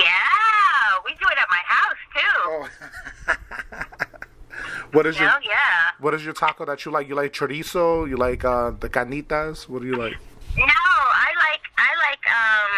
[1.05, 2.39] we do it at my house too.
[2.47, 3.99] Oh.
[4.93, 5.88] what is your Hell yeah.
[6.01, 7.09] What is your taco that you like?
[7.09, 8.09] You like chorizo?
[8.09, 9.68] You like uh, the carnitas?
[9.68, 10.14] What do you like?
[10.57, 12.72] No, I like I like um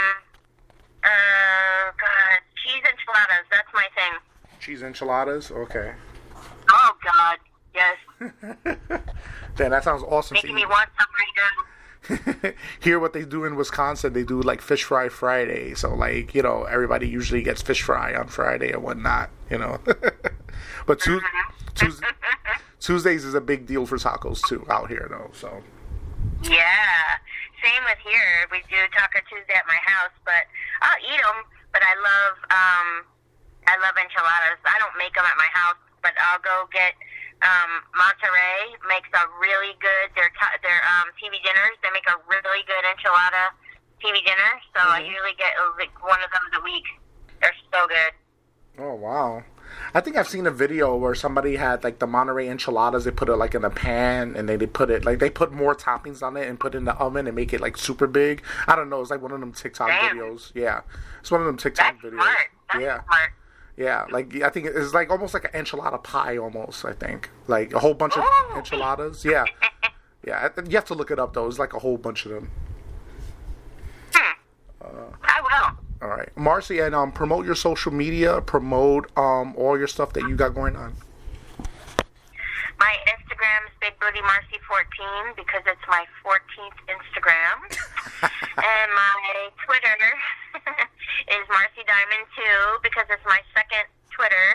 [1.05, 3.47] uh God cheese enchiladas.
[3.51, 4.19] That's my thing.
[4.59, 5.51] Cheese enchiladas?
[5.51, 5.93] Okay.
[6.71, 7.39] Oh God,
[7.75, 7.97] yes,
[9.57, 10.37] Damn, that sounds awesome.
[10.37, 12.53] making me want some right now.
[12.81, 15.75] Here, what they do in Wisconsin, they do like fish fry Friday.
[15.75, 19.79] So, like, you know, everybody usually gets fish fry on Friday and whatnot, you know.
[20.87, 21.21] but Tu-
[21.75, 22.01] Tues-
[22.81, 25.31] Tuesdays is a big deal for tacos, too, out here, though.
[25.33, 25.63] So,
[26.43, 27.21] Yeah,
[27.63, 28.49] same with here.
[28.51, 30.49] We do Taco Tuesday at my house, but
[30.81, 31.45] I'll eat them.
[31.73, 32.89] But I love um
[33.69, 34.59] I love enchiladas.
[34.67, 36.97] I don't make them at my house, but I'll go get
[37.45, 41.77] um Monterey makes a really good their t- their um TV dinners.
[41.85, 43.55] They make a really good enchilada
[44.03, 44.53] TV dinner.
[44.75, 46.89] So I usually get uh, like one of them a week.
[47.45, 48.13] They're so good.
[48.83, 49.45] oh, wow.
[49.95, 53.05] I think I've seen a video where somebody had like the Monterey enchiladas.
[53.05, 55.53] They put it like in a pan, and they they put it like they put
[55.53, 58.07] more toppings on it and put it in the oven and make it like super
[58.07, 58.43] big.
[58.67, 59.01] I don't know.
[59.01, 60.17] It's like one of them TikTok Damn.
[60.17, 60.53] videos.
[60.55, 60.83] Yeah,
[61.21, 62.35] it's one of them TikTok That's videos.
[62.81, 63.33] yeah, smart.
[63.77, 64.05] yeah.
[64.11, 66.85] Like I think it's like almost like an enchilada pie, almost.
[66.85, 68.57] I think like a whole bunch of Ooh.
[68.57, 69.25] enchiladas.
[69.25, 69.45] Yeah,
[70.27, 70.49] yeah.
[70.67, 71.47] You have to look it up though.
[71.47, 72.51] It's like a whole bunch of them.
[74.15, 75.15] Hmm.
[75.23, 75.90] I will.
[76.03, 78.41] All right, Marcy, and um, promote your social media.
[78.41, 80.97] Promote um all your stuff that you got going on.
[82.81, 87.61] My Instagram is Big Booty Marcy 14 because it's my 14th Instagram.
[88.57, 90.01] and my Twitter
[91.37, 94.49] is Marcy Diamond 2 because it's my second Twitter.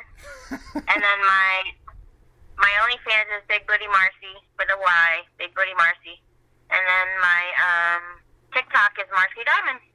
[0.89, 1.53] and then my
[2.57, 6.17] my OnlyFans is Big Booty Marcy with a Y, Big Booty Marcy.
[6.73, 8.03] And then my um,
[8.49, 9.85] TikTok is Marcy Diamond.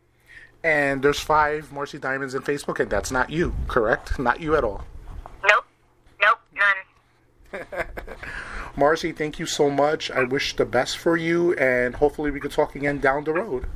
[0.63, 4.19] And there's five Marcy Diamonds in Facebook, and that's not you, correct?
[4.19, 4.85] Not you at all.
[5.49, 5.65] Nope.
[6.21, 6.39] Nope.
[7.53, 7.65] None.
[8.77, 10.11] Marcy, thank you so much.
[10.11, 13.67] I wish the best for you, and hopefully we could talk again down the road.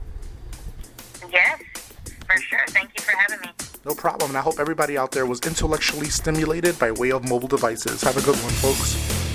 [1.32, 1.61] Yes,
[2.26, 2.61] for sure.
[2.68, 3.49] Thank you for having me.
[3.85, 4.30] No problem.
[4.30, 8.03] And I hope everybody out there was intellectually stimulated by way of mobile devices.
[8.03, 9.34] Have a good one, folks.